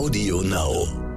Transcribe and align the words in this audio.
Audio 0.00 0.40
Now. 0.40 1.09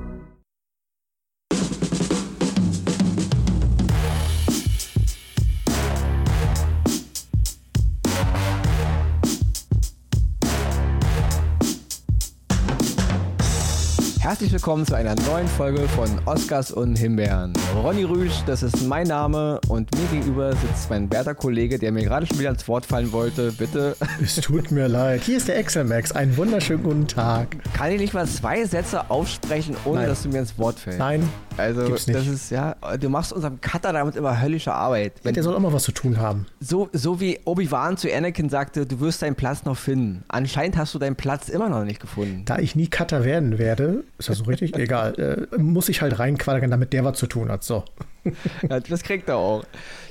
Herzlich 14.33 14.51
willkommen 14.51 14.83
zu 14.83 14.95
einer 14.95 15.13
neuen 15.29 15.47
Folge 15.47 15.87
von 15.89 16.09
Oscars 16.25 16.71
und 16.71 16.95
Himbeeren. 16.95 17.53
Ronny 17.75 18.03
Rüsch, 18.03 18.41
das 18.47 18.63
ist 18.63 18.81
mein 18.87 19.05
Name 19.05 19.61
und 19.67 19.95
mir 19.95 20.07
gegenüber 20.07 20.55
sitzt 20.55 20.89
mein 20.89 21.11
werter 21.11 21.35
Kollege, 21.35 21.77
der 21.77 21.91
mir 21.91 22.01
gerade 22.01 22.25
schon 22.25 22.39
wieder 22.39 22.49
ins 22.49 22.67
Wort 22.67 22.83
fallen 22.83 23.11
wollte. 23.11 23.51
Bitte. 23.51 23.95
Es 24.23 24.37
tut 24.37 24.71
mir 24.71 24.87
leid. 24.87 25.21
Hier 25.21 25.37
ist 25.37 25.47
der 25.49 25.57
Excel 25.57 25.83
Max. 25.83 26.13
Einen 26.13 26.35
wunderschönen 26.35 26.81
guten 26.81 27.07
Tag. 27.07 27.57
Kann 27.75 27.91
ich 27.91 27.99
nicht 27.99 28.15
mal 28.15 28.25
zwei 28.25 28.65
Sätze 28.65 29.11
aussprechen, 29.11 29.75
ohne 29.85 29.99
Nein. 29.99 30.09
dass 30.09 30.23
du 30.23 30.29
mir 30.29 30.39
ins 30.39 30.57
Wort 30.57 30.79
fällst? 30.79 30.97
Nein, 30.97 31.29
Also, 31.57 31.89
das 31.89 32.07
ist 32.07 32.49
ja, 32.49 32.75
du 32.99 33.09
machst 33.09 33.33
unserem 33.33 33.61
Cutter 33.61 33.93
damit 33.93 34.15
immer 34.15 34.41
höllische 34.41 34.73
Arbeit. 34.73 35.13
Wenn, 35.23 35.33
der 35.35 35.43
soll 35.43 35.55
auch 35.55 35.59
mal 35.59 35.73
was 35.73 35.83
zu 35.83 35.91
tun 35.91 36.17
haben. 36.17 36.47
so, 36.59 36.89
so 36.93 37.19
wie 37.19 37.39
Obi-Wan 37.45 37.97
zu 37.97 38.11
Anakin 38.11 38.49
sagte, 38.49 38.85
du 38.87 38.99
wirst 38.99 39.21
deinen 39.21 39.35
Platz 39.35 39.65
noch 39.65 39.77
finden. 39.77 40.23
Anscheinend 40.29 40.77
hast 40.77 40.95
du 40.95 40.99
deinen 40.99 41.15
Platz 41.15 41.49
immer 41.49 41.69
noch 41.69 41.83
nicht 41.83 41.99
gefunden. 41.99 42.43
Da 42.45 42.57
ich 42.57 42.75
nie 42.75 42.87
Cutter 42.87 43.25
werden 43.25 43.59
werde, 43.59 44.03
ist 44.23 44.29
das 44.29 44.37
so 44.39 44.43
richtig? 44.45 44.75
Egal. 44.77 45.47
Äh, 45.51 45.57
muss 45.57 45.89
ich 45.89 46.01
halt 46.01 46.19
reinquadern, 46.19 46.71
damit 46.71 46.93
der 46.93 47.03
was 47.03 47.17
zu 47.17 47.27
tun 47.27 47.49
hat. 47.49 47.63
So. 47.63 47.83
Ja, 48.69 48.79
das 48.79 49.03
kriegt 49.03 49.27
er 49.27 49.35
auch. 49.35 49.65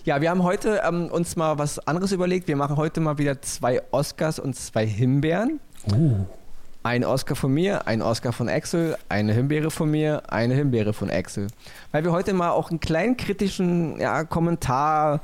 Ja, 0.05 0.21
wir 0.21 0.29
haben 0.29 0.43
heute 0.43 0.83
ähm, 0.87 1.07
uns 1.07 1.35
mal 1.37 1.59
was 1.59 1.79
anderes 1.87 2.13
überlegt. 2.13 2.47
Wir 2.47 2.57
machen 2.57 2.77
heute 2.77 3.01
mal 3.01 3.17
wieder 3.17 3.41
zwei 3.41 3.81
Oscars 3.91 4.39
und 4.39 4.55
zwei 4.55 4.87
Himbeeren. 4.87 5.61
Uh. 5.91 6.27
Ein 6.83 7.05
Oscar 7.05 7.37
von 7.37 7.55
mir, 7.55 7.87
ein 7.87 8.03
Oscar 8.03 8.33
von 8.33 8.49
Axel, 8.49 8.97
eine 9.09 9.33
Himbeere 9.33 9.71
von 9.71 9.91
mir, 9.91 10.25
eine 10.31 10.55
Himbeere 10.55 10.93
von 10.93 11.11
Axel. 11.11 11.47
Weil 11.93 12.05
wir 12.05 12.13
heute 12.13 12.35
mal 12.35 12.51
auch 12.51 12.71
einen 12.71 12.81
kleinen 12.81 13.17
kritischen 13.17 13.99
ja, 13.99 14.25
Kommentar 14.25 15.21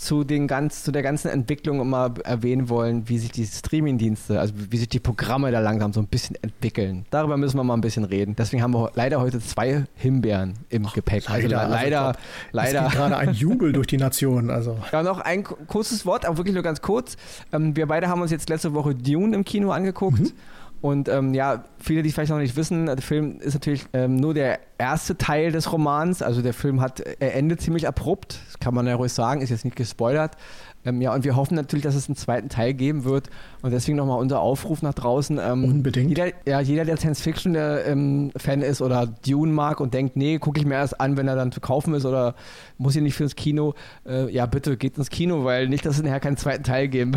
zu, 0.00 0.24
den 0.24 0.46
ganz, 0.48 0.82
zu 0.82 0.92
der 0.92 1.02
ganzen 1.02 1.28
Entwicklung 1.28 1.88
mal 1.88 2.12
erwähnen 2.24 2.68
wollen, 2.68 3.08
wie 3.08 3.18
sich 3.18 3.30
die 3.32 3.44
Streamingdienste, 3.46 4.40
also 4.40 4.54
wie 4.56 4.76
sich 4.78 4.88
die 4.88 4.98
Programme 5.00 5.50
da 5.52 5.60
langsam 5.60 5.92
so 5.92 6.00
ein 6.00 6.06
bisschen 6.06 6.36
entwickeln. 6.42 7.04
Darüber 7.10 7.36
müssen 7.36 7.56
wir 7.58 7.64
mal 7.64 7.74
ein 7.74 7.80
bisschen 7.80 8.04
reden. 8.04 8.34
Deswegen 8.36 8.62
haben 8.62 8.72
wir 8.74 8.90
leider 8.94 9.20
heute 9.20 9.40
zwei 9.40 9.84
Himbeeren 9.96 10.54
im 10.70 10.86
Gepäck. 10.86 11.28
Also 11.30 11.46
leider, 11.48 11.60
also 11.60 11.74
leider, 11.74 12.02
Gott, 12.06 12.16
leider. 12.52 12.78
Es 12.80 12.84
geht 12.92 12.98
gerade 12.98 13.16
ein 13.18 13.34
Jubel 13.34 13.72
durch 13.72 13.86
die 13.86 13.98
Nation. 13.98 14.50
Also. 14.50 14.78
Ja, 14.92 15.02
noch 15.02 15.20
ein 15.20 15.44
ku- 15.44 15.54
kurzes 15.66 16.04
Wort, 16.06 16.24
aber 16.24 16.36
wirklich 16.38 16.54
nur 16.54 16.62
ganz 16.64 16.80
kurz. 16.82 17.16
Ähm, 17.52 17.76
wir 17.76 17.86
beide 17.86 18.08
haben 18.08 18.20
uns 18.22 18.30
jetzt 18.30 18.48
letzte 18.48 18.74
Woche 18.74 18.94
Dune 18.94 19.36
im 19.36 19.44
Kino 19.44 19.70
angeguckt. 19.70 20.32
Und 20.80 21.08
ähm, 21.08 21.34
ja, 21.34 21.64
viele, 21.78 22.02
die 22.02 22.08
es 22.08 22.14
vielleicht 22.14 22.30
noch 22.30 22.38
nicht 22.38 22.56
wissen, 22.56 22.86
der 22.86 22.96
Film 22.98 23.38
ist 23.40 23.52
natürlich 23.52 23.84
ähm, 23.92 24.16
nur 24.16 24.32
der 24.32 24.60
erste 24.78 25.18
Teil 25.18 25.52
des 25.52 25.72
Romans. 25.72 26.22
Also 26.22 26.40
der 26.40 26.54
Film 26.54 26.80
hat, 26.80 27.00
er 27.00 27.34
endet 27.34 27.60
ziemlich 27.60 27.86
abrupt, 27.86 28.38
das 28.46 28.58
kann 28.60 28.74
man 28.74 28.86
ja 28.86 28.94
ruhig 28.94 29.12
sagen, 29.12 29.42
ist 29.42 29.50
jetzt 29.50 29.64
nicht 29.64 29.76
gespoilert. 29.76 30.36
Ähm, 30.84 31.02
ja, 31.02 31.14
und 31.14 31.24
wir 31.24 31.36
hoffen 31.36 31.54
natürlich, 31.54 31.82
dass 31.82 31.94
es 31.94 32.08
einen 32.08 32.16
zweiten 32.16 32.48
Teil 32.48 32.72
geben 32.72 33.04
wird. 33.04 33.28
Und 33.62 33.70
deswegen 33.70 33.98
nochmal 33.98 34.18
unser 34.18 34.40
Aufruf 34.40 34.82
nach 34.82 34.94
draußen. 34.94 35.38
Ähm, 35.38 35.64
Unbedingt. 35.64 36.08
Jeder, 36.08 36.32
ja, 36.46 36.60
jeder, 36.60 36.84
der 36.84 36.96
Science-Fiction-Fan 36.96 38.62
ist 38.62 38.80
oder 38.80 39.06
Dune 39.06 39.52
mag 39.52 39.80
und 39.80 39.92
denkt, 39.92 40.16
nee, 40.16 40.38
gucke 40.38 40.58
ich 40.58 40.66
mir 40.66 40.74
erst 40.74 41.00
an, 41.00 41.16
wenn 41.16 41.28
er 41.28 41.36
dann 41.36 41.52
zu 41.52 41.60
kaufen 41.60 41.94
ist 41.94 42.06
oder 42.06 42.34
muss 42.78 42.96
ich 42.96 43.02
nicht 43.02 43.14
fürs 43.14 43.36
Kino, 43.36 43.74
äh, 44.06 44.32
ja, 44.32 44.46
bitte 44.46 44.76
geht 44.76 44.96
ins 44.96 45.10
Kino, 45.10 45.44
weil 45.44 45.68
nicht, 45.68 45.84
dass 45.84 45.96
es 45.96 46.02
nachher 46.02 46.20
keinen 46.20 46.38
zweiten 46.38 46.64
Teil 46.64 46.88
geben. 46.88 47.12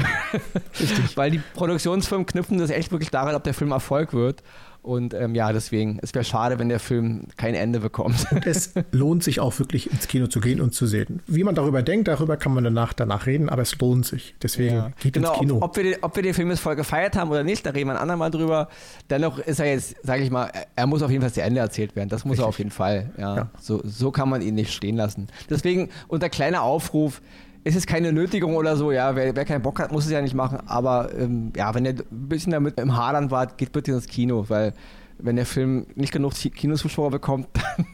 Richtig. 0.80 1.16
weil 1.17 1.31
die 1.31 1.41
Produktionsfirmen 1.53 2.25
knüpfen 2.25 2.58
das 2.58 2.69
echt 2.69 2.91
wirklich 2.91 3.11
daran, 3.11 3.36
ob 3.36 3.44
der 3.44 3.53
Film 3.53 3.72
Erfolg 3.72 4.14
wird. 4.14 4.44
Und 4.84 5.14
ähm, 5.14 5.34
ja, 5.34 5.53
deswegen, 5.53 5.98
es 6.02 6.14
wäre 6.14 6.26
schade, 6.26 6.59
wenn 6.59 6.67
der 6.67 6.80
Film 6.81 7.23
kein 7.38 7.56
Ende 7.56 7.80
bekommt. 7.80 8.26
Es 8.45 8.73
lohnt 8.92 9.23
sich 9.23 9.40
auch 9.40 9.58
wirklich 9.58 9.90
ins 9.90 10.08
Kino 10.09 10.28
zu 10.28 10.42
gehen 10.42 10.59
und 10.59 10.73
zu 10.73 10.86
sehen. 10.86 11.22
Wie 11.25 11.44
man 11.45 11.56
darüber 11.56 11.81
denkt, 11.81 12.09
darüber 12.09 12.35
kann 12.35 12.53
man 12.53 12.66
danach, 12.66 12.91
danach 12.91 13.25
reden, 13.25 13.47
aber 13.47 13.62
es 13.62 13.80
lohnt 13.80 14.06
sich. 14.06 14.35
Deswegen 14.44 14.94
geht 15.00 15.13
genau, 15.13 15.31
ins 15.31 15.40
Kino. 15.40 15.56
Ob, 15.58 15.63
ob, 15.63 15.78
wir 15.78 15.84
den, 15.84 15.96
ob 16.02 16.16
wir 16.18 16.24
den 16.24 16.34
Film 16.34 16.50
jetzt 16.50 16.59
voll 16.59 16.75
gefeiert 16.75 17.16
haben 17.16 17.31
oder 17.31 17.44
nicht, 17.46 17.66
da 17.66 17.69
reden 17.69 17.88
wir 17.90 17.94
ein 17.96 18.02
andermal 18.02 18.30
drüber. 18.30 18.68
Dennoch 19.09 19.40
ist 19.40 19.59
er 19.62 19.68
jetzt, 19.72 19.96
sage 20.03 20.22
ich 20.24 20.30
mal, 20.30 20.47
er- 20.47 20.68
er 20.75 20.85
muss 20.88 21.02
auf 21.02 21.09
jeden 21.09 21.22
Fall 21.22 21.31
zu 21.31 21.41
Ende 21.41 21.62
erzählt 21.62 21.96
werden. 21.96 22.09
Das 22.09 22.25
muss 22.25 22.38
er 22.38 22.47
Richtig. 22.47 22.50
auf 22.50 22.58
jeden 22.58 22.72
Fall. 22.72 23.12
Ja. 23.18 23.35
Ja. 23.38 23.50
So, 23.62 23.81
so 23.85 24.12
kann 24.12 24.28
man 24.28 24.41
ihn 24.41 24.56
nicht 24.56 24.74
stehen 24.74 24.97
lassen. 24.97 25.28
Deswegen 25.50 25.90
unter 26.09 26.28
kleiner 26.29 26.62
Aufruf, 26.62 27.22
es 27.63 27.75
ist 27.75 27.88
keine 27.88 28.12
Nötigung 28.12 28.56
oder 28.56 28.75
so, 28.75 28.91
ja, 28.91 29.16
wer, 29.16 29.35
wer 29.35 29.46
keinen 29.46 29.62
Bock 29.62 29.79
hat, 29.79 29.91
muss 29.91 30.06
es 30.06 30.12
ja 30.12 30.22
nicht 30.22 30.35
machen, 30.35 30.59
aber 30.68 31.09
ähm, 31.18 31.51
ja, 31.56 31.74
wenn 31.74 31.85
ihr 31.85 31.91
ein 31.94 32.03
bisschen 32.29 32.51
damit 32.51 32.79
im 32.79 32.96
Hadern 32.97 33.31
wart, 33.31 33.57
geht 33.57 33.72
bitte 33.72 33.91
ins 33.91 34.07
Kino, 34.07 34.46
weil 34.50 34.74
wenn 35.19 35.35
der 35.35 35.46
Film 35.46 35.85
nicht 35.96 36.12
genug 36.12 36.34
Ki- 36.34 36.50
Kinozuschauer 36.50 37.12
bekommt, 37.12 37.47
dann 37.53 37.85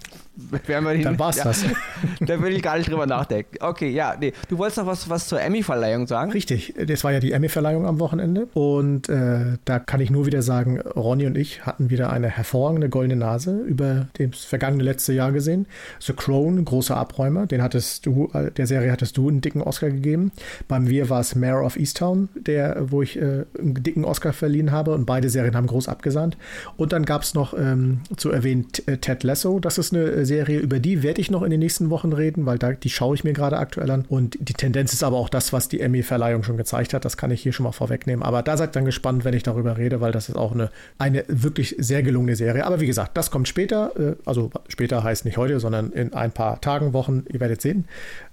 werden 0.66 0.86
wir 0.86 1.04
Dann 1.04 1.20
war's 1.20 1.38
ja, 1.38 1.44
das. 1.44 1.64
Da 2.20 2.42
will 2.42 2.56
ich 2.56 2.62
gar 2.62 2.78
nicht 2.78 2.90
drüber 2.90 3.06
nachdenken. 3.06 3.58
Okay, 3.60 3.90
ja, 3.90 4.16
nee. 4.20 4.34
Du 4.50 4.58
wolltest 4.58 4.78
noch 4.78 4.86
was, 4.86 5.10
was 5.10 5.28
zur 5.28 5.42
Emmy-Verleihung 5.42 6.08
sagen? 6.08 6.32
Richtig, 6.32 6.74
das 6.86 7.04
war 7.04 7.12
ja 7.12 7.20
die 7.20 7.32
Emmy-Verleihung 7.32 7.86
am 7.86 8.00
Wochenende 8.00 8.48
und 8.54 9.10
äh, 9.10 9.58
da 9.66 9.80
kann 9.80 10.02
ich 10.02 10.12
nur 10.12 10.26
wieder 10.26 10.42
sagen, 10.42 10.80
Ronny 10.82 11.26
und 11.26 11.38
ich 11.38 11.66
hatten 11.66 11.90
wieder 11.90 12.12
eine 12.12 12.30
hervorragende 12.30 12.90
goldene 12.90 13.16
Nase 13.16 13.60
über 13.62 14.08
das 14.14 14.44
vergangene 14.44 14.84
letzte 14.84 15.14
Jahr 15.14 15.32
gesehen. 15.32 15.66
The 16.00 16.14
Crown, 16.14 16.64
großer 16.64 16.96
Abräumer, 16.96 17.48
den 17.48 17.62
hattest 17.62 18.06
du, 18.06 18.30
äh, 18.34 18.52
der 18.52 18.68
Serie 18.68 18.92
hattest 18.92 19.18
du 19.18 19.30
einen 19.30 19.42
dicken 19.42 19.62
Oscar 19.62 19.90
gegeben. 19.90 20.32
Beim 20.68 20.88
Wir 20.88 21.10
war 21.10 21.20
es 21.22 21.36
Mayor 21.36 21.66
of 21.66 21.78
Easttown, 21.78 22.30
der, 22.36 22.92
wo 22.92 23.02
ich 23.02 23.18
äh, 23.18 23.46
einen 23.58 23.84
dicken 23.84 24.06
Oscar 24.06 24.34
verliehen 24.34 24.72
habe 24.72 24.94
und 24.94 25.06
beide 25.06 25.30
Serien 25.30 25.56
haben 25.56 25.68
groß 25.68 25.88
abgesandt. 25.88 26.38
Und 26.78 26.94
dann 26.94 27.06
gab 27.06 27.24
es 27.24 27.34
noch 27.34 27.54
ähm, 27.58 28.02
zu 28.18 28.32
erwähnen 28.32 28.68
äh, 28.86 28.98
Ted 28.98 29.24
Lasso, 29.24 29.60
das 29.60 29.78
ist 29.78 29.94
eine 29.94 30.04
äh, 30.04 30.26
Serie, 30.30 30.60
über 30.60 30.80
die 30.80 31.04
werde 31.04 31.20
ich 31.20 31.30
noch 31.30 31.44
in 31.44 31.52
den 31.52 31.60
nächsten 31.60 31.90
Wochen 31.90 32.14
reden, 32.14 32.46
weil 32.46 32.58
da, 32.58 32.72
die 32.72 32.90
schaue 32.90 33.16
ich 33.16 33.26
mir 33.26 33.34
gerade 33.34 33.58
aktuell 33.58 33.92
an. 33.92 34.06
Und 34.08 34.38
die 34.40 34.54
Tendenz 34.54 34.94
ist 34.94 35.04
aber 35.04 35.18
auch 35.18 35.28
das, 35.28 35.52
was 35.52 35.68
die 35.68 35.82
Emmy-Verleihung 35.82 36.44
schon 36.44 36.56
gezeigt 36.56 36.94
hat. 36.94 37.04
Das 37.04 37.18
kann 37.18 37.32
ich 37.32 37.42
hier 37.42 37.52
schon 37.52 37.66
mal 37.66 37.74
vorwegnehmen. 37.74 38.24
Aber 38.24 38.42
da 38.42 38.56
seid 38.56 38.76
dann 38.76 38.86
gespannt, 38.86 39.26
wenn 39.26 39.34
ich 39.34 39.44
darüber 39.44 39.78
rede, 39.78 40.00
weil 40.00 40.14
das 40.14 40.30
ist 40.30 40.36
auch 40.36 40.54
eine, 40.54 40.70
eine 40.98 41.26
wirklich 41.28 41.76
sehr 41.78 42.04
gelungene 42.04 42.38
Serie. 42.38 42.66
Aber 42.66 42.80
wie 42.80 42.88
gesagt, 42.88 43.18
das 43.18 43.32
kommt 43.32 43.48
später. 43.48 43.92
Äh, 44.00 44.16
also 44.26 44.52
später 44.70 45.04
heißt 45.04 45.26
nicht 45.26 45.38
heute, 45.38 45.60
sondern 45.60 45.92
in 45.92 46.14
ein 46.14 46.32
paar 46.32 46.62
Tagen, 46.62 46.94
Wochen. 46.94 47.26
Ihr 47.30 47.40
werdet 47.42 47.62
sehen. 47.62 47.86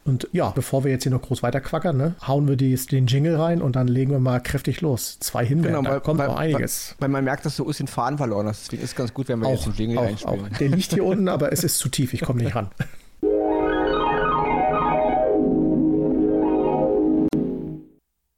Und 0.06 0.28
ja, 0.30 0.50
bevor 0.50 0.84
wir 0.84 0.92
jetzt 0.92 1.02
hier 1.02 1.10
noch 1.10 1.22
groß 1.22 1.42
weiterquackern, 1.42 1.96
ne, 1.96 2.14
hauen 2.24 2.46
wir 2.46 2.54
die, 2.54 2.76
den 2.76 3.08
Jingle 3.08 3.34
rein 3.34 3.60
und 3.60 3.74
dann 3.74 3.88
legen 3.88 4.12
wir 4.12 4.20
mal 4.20 4.40
kräftig 4.40 4.80
los. 4.80 5.18
Zwei 5.18 5.44
Himbeeren, 5.44 5.84
da 5.84 5.98
kommt 5.98 6.20
noch 6.20 6.36
einiges. 6.36 6.94
Weil, 6.98 7.06
weil 7.06 7.08
man 7.08 7.24
merkt, 7.24 7.44
dass 7.44 7.56
du 7.56 7.64
uns 7.64 7.78
den 7.78 7.88
Faden 7.88 8.16
verloren 8.16 8.46
hast. 8.46 8.66
Deswegen 8.66 8.84
ist 8.84 8.90
es 8.90 8.96
ganz 8.96 9.12
gut, 9.12 9.28
wenn 9.28 9.40
wir 9.40 9.50
jetzt 9.50 9.62
Auch, 9.62 9.72
den 9.72 9.74
Jingle 9.74 9.98
auch, 9.98 10.02
einspielen. 10.04 10.44
auch. 10.52 10.58
Der 10.58 10.68
liegt 10.68 10.92
hier 10.92 11.04
unten, 11.04 11.28
aber 11.28 11.52
es 11.52 11.64
ist 11.64 11.78
zu 11.78 11.88
tief. 11.88 12.14
Ich 12.14 12.20
komme 12.20 12.40
nicht 12.40 12.54
ran. 12.54 12.70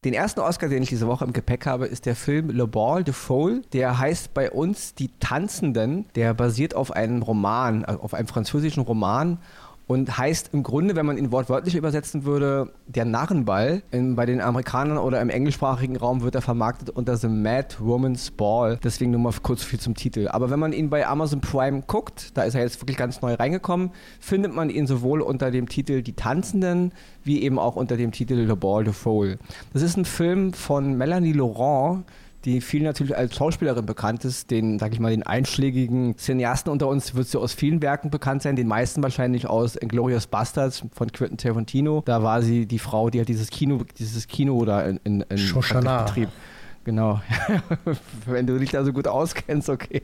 Den 0.04 0.14
ersten 0.14 0.40
Oscar, 0.40 0.68
den 0.68 0.82
ich 0.82 0.88
diese 0.88 1.06
Woche 1.06 1.24
im 1.26 1.34
Gepäck 1.34 1.66
habe, 1.66 1.84
ist 1.84 2.06
der 2.06 2.16
Film 2.16 2.48
Le 2.48 2.66
Ball 2.66 3.04
de 3.04 3.12
Folle. 3.12 3.60
Der 3.74 3.98
heißt 3.98 4.32
bei 4.32 4.50
uns 4.50 4.94
Die 4.94 5.10
Tanzenden. 5.20 6.06
Der 6.14 6.32
basiert 6.32 6.74
auf 6.74 6.92
einem 6.92 7.20
Roman, 7.20 7.84
also 7.84 8.00
auf 8.00 8.14
einem 8.14 8.28
französischen 8.28 8.84
Roman 8.84 9.38
und 9.88 10.18
heißt 10.18 10.50
im 10.52 10.62
Grunde, 10.62 10.94
wenn 10.96 11.06
man 11.06 11.16
ihn 11.16 11.32
wortwörtlich 11.32 11.74
übersetzen 11.74 12.24
würde, 12.24 12.70
der 12.86 13.06
Narrenball. 13.06 13.82
In, 13.90 14.16
bei 14.16 14.26
den 14.26 14.40
Amerikanern 14.40 14.98
oder 14.98 15.20
im 15.20 15.30
englischsprachigen 15.30 15.96
Raum 15.96 16.20
wird 16.20 16.34
er 16.34 16.42
vermarktet 16.42 16.90
unter 16.90 17.16
The 17.16 17.28
Mad 17.28 17.76
Woman's 17.80 18.30
Ball. 18.30 18.78
Deswegen 18.84 19.12
nur 19.12 19.20
mal 19.20 19.32
kurz 19.42 19.64
viel 19.64 19.80
zum 19.80 19.94
Titel. 19.94 20.28
Aber 20.28 20.50
wenn 20.50 20.60
man 20.60 20.74
ihn 20.74 20.90
bei 20.90 21.06
Amazon 21.06 21.40
Prime 21.40 21.82
guckt, 21.86 22.36
da 22.36 22.42
ist 22.42 22.54
er 22.54 22.60
jetzt 22.60 22.80
wirklich 22.82 22.98
ganz 22.98 23.22
neu 23.22 23.32
reingekommen, 23.32 23.90
findet 24.20 24.54
man 24.54 24.68
ihn 24.68 24.86
sowohl 24.86 25.22
unter 25.22 25.50
dem 25.50 25.68
Titel 25.70 26.02
Die 26.02 26.12
Tanzenden 26.12 26.92
wie 27.24 27.42
eben 27.42 27.58
auch 27.58 27.76
unter 27.76 27.96
dem 27.96 28.12
Titel 28.12 28.34
Le 28.34 28.56
Ball 28.56 28.84
de 28.84 28.92
Folle. 28.92 29.38
Das 29.72 29.80
ist 29.80 29.96
ein 29.96 30.04
Film 30.04 30.52
von 30.52 30.98
Melanie 30.98 31.32
Laurent, 31.32 32.04
die 32.44 32.60
vielen 32.60 32.84
natürlich 32.84 33.16
als 33.16 33.34
Schauspielerin 33.34 33.84
bekannt 33.84 34.24
ist, 34.24 34.50
den, 34.50 34.78
sag 34.78 34.92
ich 34.92 35.00
mal, 35.00 35.10
den 35.10 35.24
einschlägigen 35.24 36.16
Cineasten 36.16 36.70
unter 36.70 36.86
uns 36.86 37.14
wird 37.14 37.26
sie 37.26 37.38
aus 37.38 37.52
vielen 37.52 37.82
Werken 37.82 38.10
bekannt 38.10 38.42
sein, 38.42 38.54
den 38.54 38.68
meisten 38.68 39.02
wahrscheinlich 39.02 39.46
aus 39.46 39.74
Inglourious 39.74 40.28
Bastards 40.28 40.84
von 40.92 41.10
Quentin 41.10 41.38
Tarantino. 41.38 42.02
Da 42.04 42.22
war 42.22 42.42
sie 42.42 42.66
die 42.66 42.78
Frau, 42.78 43.10
die 43.10 43.20
hat 43.20 43.28
dieses 43.28 43.50
Kino, 43.50 43.82
dieses 43.98 44.28
Kino 44.28 44.64
da 44.64 44.82
in, 44.82 45.00
in, 45.02 45.20
in 45.22 45.38
Shoshana. 45.38 46.04
Betrieb. 46.04 46.28
Genau. 46.84 47.20
Wenn 48.26 48.46
du 48.46 48.58
dich 48.58 48.70
da 48.70 48.84
so 48.84 48.92
gut 48.92 49.08
auskennst, 49.08 49.68
okay. 49.68 50.02